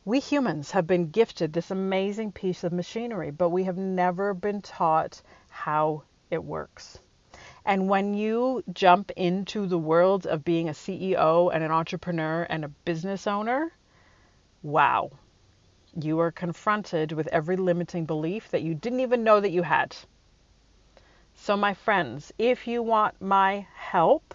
We 0.05 0.21
humans 0.21 0.73
have 0.73 0.87
been 0.87 1.11
gifted 1.11 1.53
this 1.53 1.71
amazing 1.71 2.33
piece 2.33 2.65
of 2.65 2.73
machinery, 2.73 3.31
but 3.31 3.51
we 3.51 3.65
have 3.65 3.79
never 3.79 4.35
been 4.35 4.61
taught 4.61 5.23
how 5.49 6.03
it 6.31 6.43
works. 6.43 6.99
And 7.65 7.89
when 7.89 8.15
you 8.15 8.65
jump 8.73 9.13
into 9.13 9.67
the 9.67 9.79
world 9.79 10.27
of 10.27 10.45
being 10.45 10.69
a 10.69 10.73
CEO 10.73 11.51
and 11.55 11.63
an 11.63 11.71
entrepreneur 11.71 12.43
and 12.51 12.65
a 12.65 12.69
business 12.69 13.27
owner, 13.27 13.73
wow, 14.63 15.11
you 16.01 16.19
are 16.19 16.33
confronted 16.33 17.13
with 17.13 17.29
every 17.29 17.57
limiting 17.57 18.05
belief 18.05 18.51
that 18.51 18.63
you 18.63 18.75
didn't 18.75 19.01
even 19.01 19.23
know 19.23 19.41
that 19.41 19.51
you 19.51 19.63
had. 19.63 19.95
So, 21.35 21.57
my 21.57 21.75
friends, 21.75 22.33
if 22.39 22.67
you 22.67 22.83
want 22.83 23.21
my 23.21 23.67
help, 23.75 24.35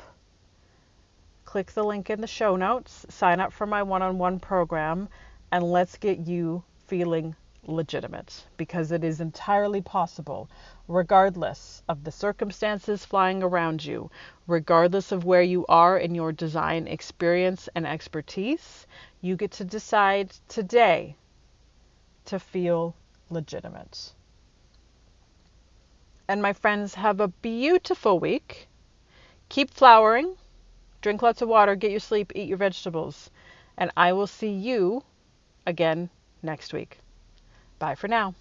click 1.46 1.72
the 1.72 1.84
link 1.84 2.10
in 2.10 2.22
the 2.22 2.28
show 2.28 2.56
notes, 2.56 3.06
sign 3.10 3.40
up 3.40 3.54
for 3.54 3.66
my 3.66 3.84
one 3.84 4.02
on 4.02 4.18
one 4.18 4.40
program, 4.40 5.10
and 5.52 5.64
let's 5.64 5.98
get 5.98 6.20
you 6.20 6.64
feeling 6.88 7.36
legitimate 7.64 8.46
because 8.58 8.92
it 8.92 9.04
is 9.04 9.22
entirely 9.22 9.82
possible, 9.82 10.50
regardless 10.88 11.84
of 11.90 12.04
the 12.04 12.12
circumstances 12.12 13.04
flying 13.06 13.44
around 13.44 13.84
you, 13.84 14.10
regardless 14.48 15.12
of 15.12 15.26
where 15.26 15.42
you 15.42 15.66
are 15.68 15.98
in 15.98 16.16
your 16.16 16.32
design 16.32 16.88
experience 16.88 17.68
and 17.76 17.86
expertise, 17.86 18.88
you 19.22 19.36
get 19.36 19.52
to 19.52 19.66
decide 19.66 20.32
today 20.48 21.16
to 22.26 22.40
feel 22.40 22.96
legitimate. 23.30 24.14
And 26.28 26.42
my 26.42 26.54
friends, 26.54 26.96
have 26.96 27.20
a 27.20 27.30
beautiful 27.30 28.20
week. 28.20 28.68
Keep 29.50 29.72
flowering, 29.72 30.36
drink 31.02 31.22
lots 31.22 31.42
of 31.42 31.48
water, 31.48 31.76
get 31.76 31.92
your 31.92 32.02
sleep, 32.02 32.34
eat 32.36 32.50
your 32.50 32.58
vegetables, 32.58 33.30
and 33.78 33.92
I 33.96 34.12
will 34.12 34.28
see 34.28 34.52
you 34.52 35.04
again 35.66 36.10
next 36.44 36.74
week. 36.74 37.00
Bye 37.80 37.96
for 37.96 38.08
now. 38.08 38.36